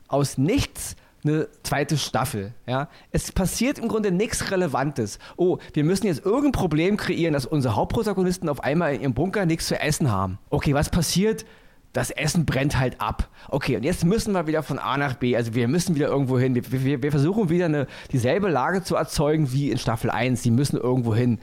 aus 0.08 0.38
nichts 0.38 0.96
eine 1.24 1.48
zweite 1.64 1.98
Staffel. 1.98 2.54
Ja? 2.66 2.90
Es 3.12 3.32
passiert 3.32 3.80
im 3.80 3.88
Grunde 3.88 4.12
nichts 4.12 4.52
Relevantes. 4.52 5.20
Oh, 5.36 5.58
wir 5.74 5.84
müssen 5.84 6.08
jetzt 6.08 6.26
irgendein 6.26 6.52
Problem 6.52 6.98
kreieren, 6.98 7.34
dass 7.34 7.46
unsere 7.46 7.76
Hauptprotagonisten 7.76 8.50
auf 8.50 8.64
einmal 8.64 8.96
in 8.96 9.02
ihrem 9.02 9.14
Bunker 9.14 9.46
nichts 9.46 9.68
zu 9.68 9.80
essen 9.80 10.12
haben. 10.12 10.40
Okay, 10.50 10.74
was 10.74 10.90
passiert? 10.90 11.46
Das 11.94 12.12
Essen 12.12 12.46
brennt 12.46 12.78
halt 12.78 13.02
ab. 13.02 13.30
Okay, 13.50 13.76
und 13.76 13.84
jetzt 13.84 14.06
müssen 14.06 14.34
wir 14.34 14.46
wieder 14.46 14.62
von 14.62 14.78
A 14.78 14.98
nach 14.98 15.16
B. 15.16 15.36
Also 15.36 15.56
wir 15.56 15.68
müssen 15.68 15.96
wieder 15.96 16.08
irgendwo 16.08 16.38
hin. 16.38 16.54
Wir, 16.54 16.84
wir, 16.84 17.02
wir 17.02 17.12
versuchen 17.12 17.50
wieder 17.50 17.66
eine, 17.66 17.88
dieselbe 18.12 18.50
Lage 18.50 18.84
zu 18.84 18.96
erzeugen 18.96 19.52
wie 19.52 19.72
in 19.72 19.78
Staffel 19.78 20.12
1. 20.12 20.44
Die 20.44 20.52
müssen 20.52 20.78
irgendwo 20.78 21.16
hin. 21.16 21.40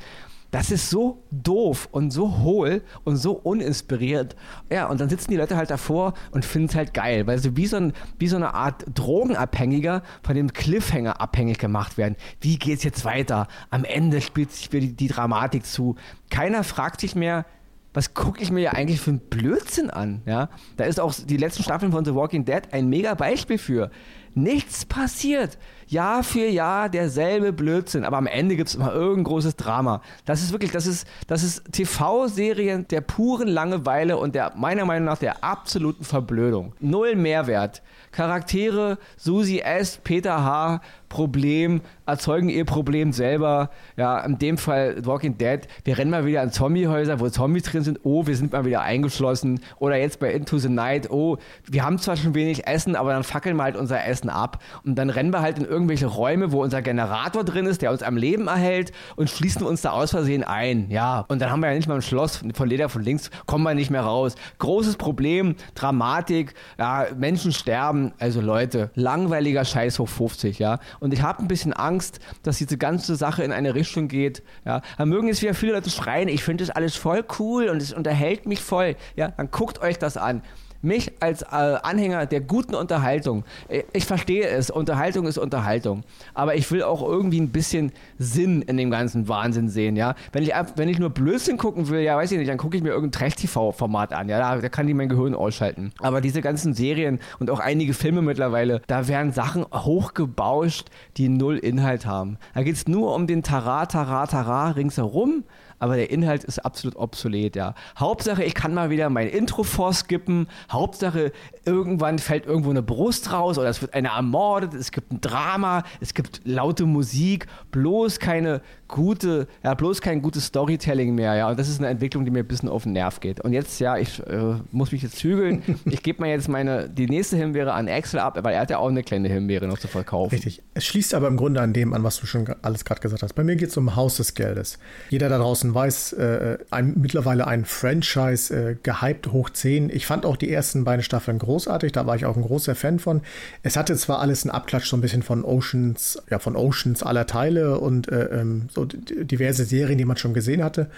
Das 0.55 0.71
ist 0.71 0.89
so 0.89 1.25
doof 1.33 1.89
und 1.91 2.13
so 2.13 2.39
hohl 2.39 2.83
und 3.03 3.17
so 3.17 3.33
uninspiriert. 3.33 4.37
Ja, 4.71 4.87
und 4.87 5.01
dann 5.01 5.09
sitzen 5.09 5.33
die 5.33 5.37
Leute 5.37 5.57
halt 5.57 5.69
davor 5.69 6.15
und 6.31 6.45
finden 6.45 6.69
es 6.69 6.77
halt 6.77 6.95
geil, 6.95 7.27
weil 7.27 7.41
sie 7.41 7.57
wie 7.57 7.67
so, 7.67 7.77
ein, 7.77 7.93
wie 8.21 8.29
so 8.29 8.37
eine 8.37 8.55
Art 8.55 8.85
Drogenabhängiger 8.95 10.05
von 10.23 10.37
dem 10.37 10.53
Cliffhanger 10.53 11.21
abhängig 11.21 11.59
gemacht 11.59 11.99
werden. 11.99 12.15
Wie 12.41 12.57
geht 12.57 12.79
es 12.79 12.85
jetzt 12.85 13.05
weiter? 13.05 13.49
Am 13.71 13.83
Ende 13.83 14.21
spielt 14.21 14.53
sich 14.53 14.73
wieder 14.73 14.87
die, 14.87 14.93
die 14.93 15.09
Dramatik 15.09 15.67
zu. 15.67 15.97
Keiner 16.31 16.63
fragt 16.63 17.01
sich 17.01 17.17
mehr, 17.17 17.47
was 17.93 18.15
gucke 18.15 18.41
ich 18.41 18.53
mir 18.53 18.61
ja 18.61 18.73
eigentlich 18.75 19.01
für 19.01 19.11
einen 19.11 19.29
Blödsinn 19.29 19.91
an? 19.91 20.23
Ja? 20.25 20.51
Da 20.77 20.85
ist 20.85 21.01
auch 21.01 21.13
die 21.15 21.37
letzten 21.37 21.65
Staffeln 21.65 21.91
von 21.91 22.05
The 22.05 22.15
Walking 22.15 22.45
Dead 22.45 22.63
ein 22.71 22.89
mega 22.89 23.15
Beispiel 23.15 23.59
für. 23.59 23.91
Nichts 24.35 24.85
passiert. 24.85 25.59
Jahr 25.87 26.23
für 26.23 26.47
Jahr 26.47 26.89
derselbe 26.89 27.53
Blödsinn, 27.53 28.05
aber 28.05 28.17
am 28.17 28.27
Ende 28.27 28.57
gibt 28.57 28.69
es 28.69 28.75
immer 28.75 28.93
irgendein 28.93 29.25
großes 29.25 29.57
Drama. 29.57 30.03
Das 30.25 30.43
ist 30.43 30.53
wirklich, 30.53 30.71
das 30.71 30.87
ist, 30.87 31.07
das 31.27 31.43
ist 31.43 31.73
TV-Serien 31.73 32.87
der 32.89 33.01
puren 33.01 33.49
Langeweile 33.49 34.17
und 34.17 34.35
der 34.35 34.53
meiner 34.57 34.85
Meinung 34.85 35.07
nach 35.07 35.19
der 35.19 35.45
absoluten 35.45 36.05
Verblödung. 36.05 36.75
Null 36.81 37.17
Mehrwert. 37.17 37.83
Charaktere, 38.13 38.99
Susi 39.17 39.59
S., 39.59 39.99
Peter 40.03 40.45
H., 40.45 40.81
Problem, 41.15 41.81
erzeugen 42.07 42.49
ihr 42.49 42.65
Problem 42.65 43.13
selber. 43.13 43.71
Ja, 43.97 44.19
in 44.25 44.37
dem 44.39 44.59
Fall 44.59 45.07
Walking 45.07 45.39
Dead. 45.39 45.61
Wir 45.85 45.97
rennen 45.97 46.11
mal 46.11 46.27
wieder 46.27 46.43
an 46.43 46.51
Zombiehäuser, 46.51 47.21
wo 47.21 47.29
Zombies 47.29 47.63
drin 47.63 47.85
sind. 47.85 48.01
Oh, 48.03 48.27
wir 48.27 48.37
sind 48.37 48.53
mal 48.53 48.65
wieder 48.65 48.83
eingeschlossen. 48.83 49.61
Oder 49.79 49.97
jetzt 49.97 50.19
bei 50.19 50.33
Into 50.33 50.59
the 50.59 50.69
Night. 50.69 51.13
Oh, 51.13 51.39
wir 51.71 51.85
haben 51.85 51.99
zwar 51.99 52.17
schon 52.17 52.35
wenig 52.35 52.67
Essen, 52.67 52.97
aber 52.97 53.13
dann 53.13 53.23
fackeln 53.23 53.57
wir 53.57 53.63
halt 53.63 53.77
unser 53.77 54.05
Essen 54.05 54.29
ab. 54.29 54.61
Und 54.85 54.97
dann 54.97 55.09
rennen 55.09 55.33
wir 55.33 55.41
halt 55.41 55.57
in 55.57 55.65
irgendwelche 55.75 56.07
Räume, 56.07 56.53
wo 56.53 56.63
unser 56.63 56.81
Generator 56.83 57.45
drin 57.45 57.67
ist, 57.67 57.83
der 57.83 57.91
uns 57.91 58.03
am 58.03 58.17
Leben 58.17 58.47
erhält 58.47 58.93
und 59.17 59.29
schließen 59.29 59.67
uns 59.67 59.83
da 59.83 59.91
aus 59.91 60.13
Versehen 60.13 60.45
ein. 60.45 60.91
Ja, 60.91 61.25
und 61.29 61.43
dann 61.43 61.51
haben 61.51 61.61
wir 61.61 61.69
ja 61.69 61.75
nicht 61.75 61.89
mal 61.89 61.97
ein 61.97 62.03
Schloss 62.03 62.43
von 62.55 62.69
Leder 62.69 62.89
von 62.89 63.03
links, 63.03 63.31
kommen 63.47 63.65
wir 63.65 63.75
nicht 63.75 63.91
mehr 63.91 64.03
raus. 64.03 64.37
Großes 64.59 64.97
Problem, 64.97 65.57
Dramatik, 65.75 66.55
ja, 66.79 67.07
Menschen 67.17 67.53
sterben. 67.53 68.13
Also 68.19 68.41
Leute, 68.41 68.91
langweiliger 68.95 69.65
Scheiß 69.65 69.99
hoch 69.99 70.09
50, 70.09 70.59
ja. 70.59 70.79
Und 71.01 71.13
ich 71.13 71.23
habe 71.23 71.43
ein 71.43 71.49
bisschen 71.49 71.73
Angst, 71.73 72.21
dass 72.45 72.59
diese 72.59 72.79
ganze 72.79 73.17
Sache 73.17 73.43
in 73.43 73.53
eine 73.53 73.75
Richtung 73.75 74.09
geht. 74.09 74.43
Ja, 74.65 74.81
dann 74.97 75.09
mögen 75.09 75.27
jetzt 75.27 75.43
wieder 75.43 75.55
viele 75.55 75.73
Leute 75.73 75.91
schreien, 75.91 76.29
ich 76.29 76.45
finde 76.45 76.65
das 76.65 76.75
alles 76.75 76.95
voll 76.95 77.25
cool 77.39 77.69
und 77.69 77.83
es 77.83 77.93
unterhält 77.93 78.47
mich 78.47 78.63
voll. 78.63 78.95
Ja, 79.17 79.29
dann 79.29 79.51
guckt 79.51 79.81
euch 79.81 79.99
das 79.99 80.17
an 80.17 80.43
mich 80.85 81.13
als 81.21 81.43
äh, 81.43 81.47
Anhänger 81.47 82.27
der 82.27 82.41
guten 82.41 82.75
Unterhaltung, 82.75 83.45
äh, 83.69 83.83
ich 83.93 84.05
verstehe 84.05 84.47
es, 84.49 84.71
Unterhaltung 84.71 85.27
ist 85.27 85.39
Unterhaltung, 85.39 86.05
aber 86.35 86.55
ich 86.55 86.71
will 86.71 86.83
auch 86.83 87.03
irgendwie 87.03 87.41
ein 87.41 87.51
bisschen 87.51 87.93
Sinn 88.19 88.63
in 88.63 88.77
dem 88.77 88.91
ganzen 88.91 89.29
Wahnsinn 89.29 89.69
sehen, 89.69 89.97
ja. 89.97 90.15
Wenn 90.33 90.43
ich, 90.43 90.53
wenn 90.77 90.89
ich 90.89 90.99
nur 90.99 91.11
Blödsinn 91.11 91.57
gucken 91.57 91.89
will, 91.89 92.01
ja, 92.01 92.17
weiß 92.17 92.33
ich 92.33 92.39
nicht, 92.39 92.51
dann 92.51 92.59
gucke 92.59 92.77
ich 92.77 92.83
mir 92.83 92.91
irgendein 92.91 93.13
Trash-TV-Format 93.21 94.13
an, 94.13 94.29
ja, 94.29 94.39
da, 94.39 94.61
da 94.61 94.69
kann 94.69 94.87
die 94.87 94.95
mein 94.95 95.09
Gehirn 95.09 95.35
ausschalten. 95.35 95.93
Aber 96.01 96.21
diese 96.21 96.41
ganzen 96.41 96.75
Serien 96.75 97.19
und 97.39 97.51
auch 97.51 97.61
einige 97.61 97.95
Filme 97.95 98.23
mittlerweile, 98.23 98.83
da 98.87 99.09
werden 99.09 99.33
Sachen 99.33 99.65
hochgebauscht, 99.65 100.89
die 101.17 101.29
null 101.29 101.59
Inhalt 101.59 102.07
haben. 102.07 102.39
Da 102.55 102.63
geht 102.63 102.77
es 102.77 102.89
nur 102.89 103.15
um 103.15 103.27
den 103.27 103.43
Tara, 103.43 103.87
Tara, 103.87 104.27
Tara 104.27 104.71
ringsherum 104.71 105.45
aber 105.79 105.97
der 105.97 106.11
Inhalt 106.11 106.45
ist 106.45 106.59
absolut 106.59 106.97
obsolet, 106.97 107.57
ja. 107.57 107.75
Hauptsache, 107.99 108.45
ich 108.45 108.55
kann 108.55 108.75
mal 108.75 108.91
wieder 108.91 109.11
mein 109.11 109.29
Intro 109.29 109.63
vorskippen. 109.63 110.49
Hauptsache, 110.71 111.33
irgendwann 111.65 112.19
fällt 112.19 112.47
irgendwo 112.47 112.71
eine 112.71 112.83
Brust 112.83 113.33
raus 113.33 113.59
oder 113.59 113.69
es 113.69 113.83
wird 113.83 113.95
einer 113.95 114.11
ermordet. 114.11 114.75
Es 114.75 114.93
gibt 114.93 115.13
ein 115.13 115.21
Drama, 115.21 115.83
es 116.01 116.15
gibt 116.15 116.41
laute 116.45 116.87
Musik, 116.87 117.47
bloß 117.71 118.19
keine 118.19 118.61
gute, 118.95 119.49
ja, 119.65 119.75
bloß 119.75 120.01
kein 120.01 120.23
gutes 120.23 120.47
Storytelling 120.47 121.17
mehr, 121.17 121.35
ja. 121.35 121.51
Und 121.51 121.59
das 121.59 121.69
ist 121.69 121.81
eine 121.81 121.89
Entwicklung, 121.89 122.25
die 122.25 122.31
mir 122.31 122.39
ein 122.39 122.47
bisschen 122.47 122.69
auf 122.69 122.85
den 122.85 122.93
Nerv 122.93 123.19
geht. 123.19 123.41
Und 123.41 123.53
jetzt, 123.53 123.81
ja, 123.81 123.99
ich 123.99 124.21
äh, 124.21 124.55
muss 124.71 124.93
mich 124.93 125.03
jetzt 125.03 125.17
zügeln. 125.17 125.63
ich 125.85 126.03
gebe 126.05 126.23
mir 126.23 126.31
jetzt 126.31 126.49
meine, 126.49 126.89
die 126.89 127.07
nächste 127.07 127.37
Himbeere 127.37 127.73
an 127.73 127.89
Axel 127.89 128.21
ab, 128.21 128.39
weil 128.41 128.55
er 128.55 128.61
hat 128.61 128.71
ja 128.71 128.79
auch 128.79 128.89
eine 128.89 129.03
kleine 129.03 129.29
Himbeere 129.29 129.67
noch 129.67 129.79
zu 129.79 129.89
verkaufen. 129.89 130.37
Richtig. 130.37 130.63
Es 130.75 130.85
schließt 130.85 131.15
aber 131.15 131.27
im 131.27 131.37
Grunde 131.37 131.61
an 131.61 131.73
dem 131.73 131.93
an, 131.93 132.05
was 132.05 132.21
du 132.21 132.27
schon 132.27 132.47
alles 132.63 132.85
gerade 132.85 133.01
gesagt 133.01 133.25
hast. 133.25 133.33
Bei 133.33 133.43
mir 133.43 133.57
geht 133.57 133.71
es 133.71 133.77
um 133.77 133.97
Haus 133.97 134.17
des 134.17 134.35
Geldes. 134.35 134.79
Jeder 135.11 135.29
da 135.29 135.39
draußen 135.39 135.75
weiß, 135.75 136.13
äh, 136.13 136.59
ein, 136.71 136.95
mittlerweile 136.97 137.49
ein 137.49 137.65
Franchise, 137.65 138.55
äh, 138.55 138.77
gehypt 138.81 139.33
hoch 139.33 139.51
10. 139.51 139.91
Ich 139.91 140.07
fand 140.07 140.25
auch 140.25 140.37
die 140.37 140.53
ersten 140.53 140.85
beiden 140.85 141.03
Staffeln 141.03 141.41
großartig, 141.41 141.91
da 141.91 142.07
war 142.07 142.15
ich 142.15 142.27
auch 142.27 142.37
ein 142.37 142.43
großer 142.43 142.77
Fan 142.77 143.01
von. 143.01 143.23
Es 143.65 143.77
hatte 143.77 143.97
zwar 143.97 144.21
alles 144.21 144.45
einen 144.45 144.53
Abklatsch 144.53 144.87
so 144.87 144.97
ein 144.97 145.01
bisschen 145.01 145.25
von 145.25 145.45
Oceans, 145.45 146.23
ja, 146.31 146.39
von 146.39 146.55
Oceans 146.55 147.03
aller 147.03 147.27
Teile 147.27 147.81
und 147.81 148.09
äh, 148.09 148.27
ähm, 148.27 148.69
so 148.93 149.25
diverse 149.25 149.65
Serien, 149.65 149.99
die 149.99 150.05
man 150.05 150.17
schon 150.17 150.35
gesehen 150.35 150.63
hatte. 150.63 150.91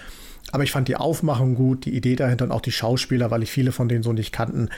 Aber 0.52 0.62
ich 0.62 0.70
fand 0.70 0.86
die 0.86 0.96
Aufmachung 0.96 1.56
gut, 1.56 1.84
die 1.84 1.96
Idee 1.96 2.14
dahinter 2.14 2.44
und 2.44 2.52
auch 2.52 2.60
die 2.60 2.72
Schauspieler, 2.72 3.30
weil 3.30 3.42
ich 3.42 3.50
viele 3.50 3.72
von 3.72 3.88
denen 3.88 4.04
so 4.04 4.12
nicht 4.12 4.32
kannten, 4.32 4.68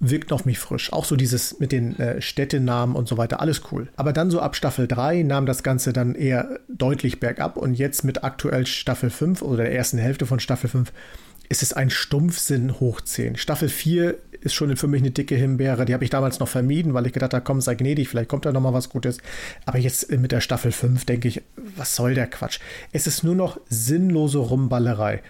wirkt 0.00 0.32
auf 0.32 0.44
mich 0.44 0.58
frisch. 0.58 0.92
Auch 0.92 1.04
so 1.04 1.14
dieses 1.14 1.60
mit 1.60 1.70
den 1.70 1.96
äh, 2.00 2.20
Städtenamen 2.20 2.96
und 2.96 3.06
so 3.06 3.18
weiter, 3.18 3.40
alles 3.40 3.62
cool. 3.70 3.88
Aber 3.94 4.12
dann 4.12 4.32
so 4.32 4.40
ab 4.40 4.56
Staffel 4.56 4.88
3 4.88 5.22
nahm 5.22 5.46
das 5.46 5.62
Ganze 5.62 5.92
dann 5.92 6.16
eher 6.16 6.58
deutlich 6.68 7.20
bergab 7.20 7.56
und 7.56 7.74
jetzt 7.74 8.02
mit 8.02 8.24
aktuell 8.24 8.66
Staffel 8.66 9.10
5 9.10 9.42
oder 9.42 9.62
der 9.62 9.72
ersten 9.72 9.98
Hälfte 9.98 10.26
von 10.26 10.40
Staffel 10.40 10.68
5 10.68 10.92
ist 11.48 11.62
es 11.62 11.72
ein 11.72 11.90
Stumpfsinn 11.90 12.80
hoch 12.80 13.00
10. 13.00 13.36
Staffel 13.36 13.68
4 13.68 14.16
ist 14.42 14.54
schon 14.54 14.76
für 14.76 14.88
mich 14.88 15.02
eine 15.02 15.10
dicke 15.10 15.34
Himbeere. 15.34 15.84
Die 15.84 15.94
habe 15.94 16.04
ich 16.04 16.10
damals 16.10 16.40
noch 16.40 16.48
vermieden, 16.48 16.94
weil 16.94 17.06
ich 17.06 17.12
gedacht 17.12 17.34
habe, 17.34 17.44
komm, 17.44 17.60
sei 17.60 17.74
gnädig, 17.74 18.08
vielleicht 18.08 18.28
kommt 18.28 18.44
da 18.44 18.52
noch 18.52 18.60
mal 18.60 18.72
was 18.72 18.88
Gutes. 18.88 19.18
Aber 19.66 19.78
jetzt 19.78 20.10
mit 20.10 20.32
der 20.32 20.40
Staffel 20.40 20.72
5 20.72 21.04
denke 21.04 21.28
ich, 21.28 21.42
was 21.56 21.96
soll 21.96 22.14
der 22.14 22.26
Quatsch? 22.26 22.58
Es 22.92 23.06
ist 23.06 23.22
nur 23.22 23.34
noch 23.34 23.60
sinnlose 23.68 24.38
Rumballerei. 24.38 25.22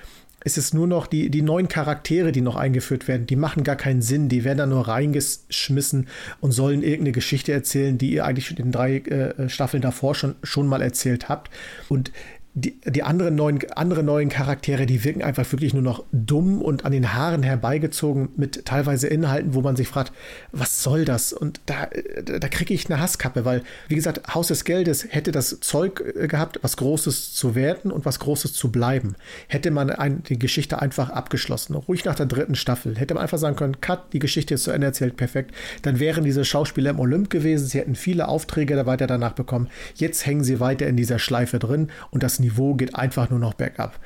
Es 0.44 0.58
ist 0.58 0.74
nur 0.74 0.88
noch 0.88 1.06
die, 1.06 1.30
die 1.30 1.42
neuen 1.42 1.68
Charaktere, 1.68 2.32
die 2.32 2.40
noch 2.40 2.56
eingeführt 2.56 3.06
werden, 3.06 3.26
die 3.26 3.36
machen 3.36 3.62
gar 3.62 3.76
keinen 3.76 4.02
Sinn. 4.02 4.28
Die 4.28 4.42
werden 4.42 4.58
da 4.58 4.66
nur 4.66 4.88
reingeschmissen 4.88 6.08
und 6.40 6.50
sollen 6.50 6.82
irgendeine 6.82 7.12
Geschichte 7.12 7.52
erzählen, 7.52 7.96
die 7.96 8.12
ihr 8.12 8.24
eigentlich 8.24 8.50
in 8.50 8.56
den 8.56 8.72
drei 8.72 8.96
äh, 8.96 9.48
Staffeln 9.48 9.82
davor 9.82 10.14
schon, 10.14 10.34
schon 10.42 10.66
mal 10.66 10.82
erzählt 10.82 11.28
habt. 11.28 11.50
Und 11.88 12.10
die, 12.54 12.78
die 12.84 13.02
anderen 13.02 13.34
neuen, 13.34 13.60
andere 13.76 14.02
neuen 14.02 14.28
Charaktere, 14.28 14.84
die 14.84 15.04
wirken 15.04 15.22
einfach 15.22 15.50
wirklich 15.52 15.72
nur 15.72 15.82
noch 15.82 16.04
dumm 16.12 16.60
und 16.60 16.84
an 16.84 16.92
den 16.92 17.14
Haaren 17.14 17.42
herbeigezogen 17.42 18.28
mit 18.36 18.66
teilweise 18.66 19.08
Inhalten, 19.08 19.54
wo 19.54 19.62
man 19.62 19.74
sich 19.74 19.88
fragt, 19.88 20.12
was 20.52 20.82
soll 20.82 21.06
das? 21.06 21.32
Und 21.32 21.62
da, 21.64 21.88
da 22.22 22.48
kriege 22.48 22.74
ich 22.74 22.90
eine 22.90 23.00
Hasskappe, 23.00 23.46
weil, 23.46 23.62
wie 23.88 23.94
gesagt, 23.94 24.34
Haus 24.34 24.48
des 24.48 24.64
Geldes 24.64 25.06
hätte 25.08 25.32
das 25.32 25.60
Zeug 25.60 26.02
äh, 26.14 26.28
gehabt, 26.28 26.58
was 26.60 26.76
Großes 26.76 27.32
zu 27.32 27.54
werden 27.54 27.90
und 27.90 28.04
was 28.04 28.18
Großes 28.18 28.52
zu 28.52 28.70
bleiben. 28.70 29.14
Hätte 29.48 29.70
man 29.70 29.88
ein, 29.88 30.22
die 30.24 30.38
Geschichte 30.38 30.82
einfach 30.82 31.08
abgeschlossen, 31.08 31.74
ruhig 31.74 32.04
nach 32.04 32.16
der 32.16 32.26
dritten 32.26 32.54
Staffel, 32.54 32.98
hätte 32.98 33.14
man 33.14 33.22
einfach 33.22 33.38
sagen 33.38 33.56
können, 33.56 33.80
cut, 33.80 34.12
die 34.12 34.18
Geschichte 34.18 34.54
ist 34.54 34.64
zu 34.64 34.72
Ende 34.72 34.88
erzählt, 34.88 35.16
perfekt. 35.16 35.52
Dann 35.82 35.98
wären 35.98 36.22
diese 36.22 36.44
Schauspieler 36.44 36.90
im 36.90 37.00
Olymp 37.00 37.30
gewesen, 37.30 37.66
sie 37.66 37.78
hätten 37.78 37.94
viele 37.94 38.28
Aufträge 38.28 38.84
weiter 38.84 39.06
danach 39.06 39.32
bekommen. 39.32 39.68
Jetzt 39.94 40.26
hängen 40.26 40.44
sie 40.44 40.60
weiter 40.60 40.86
in 40.86 40.98
dieser 40.98 41.18
Schleife 41.18 41.58
drin 41.58 41.88
und 42.10 42.22
das 42.22 42.41
Niveau 42.42 42.74
geht 42.74 42.94
einfach 42.94 43.30
nur 43.30 43.38
noch 43.38 43.54
bergab. 43.54 43.98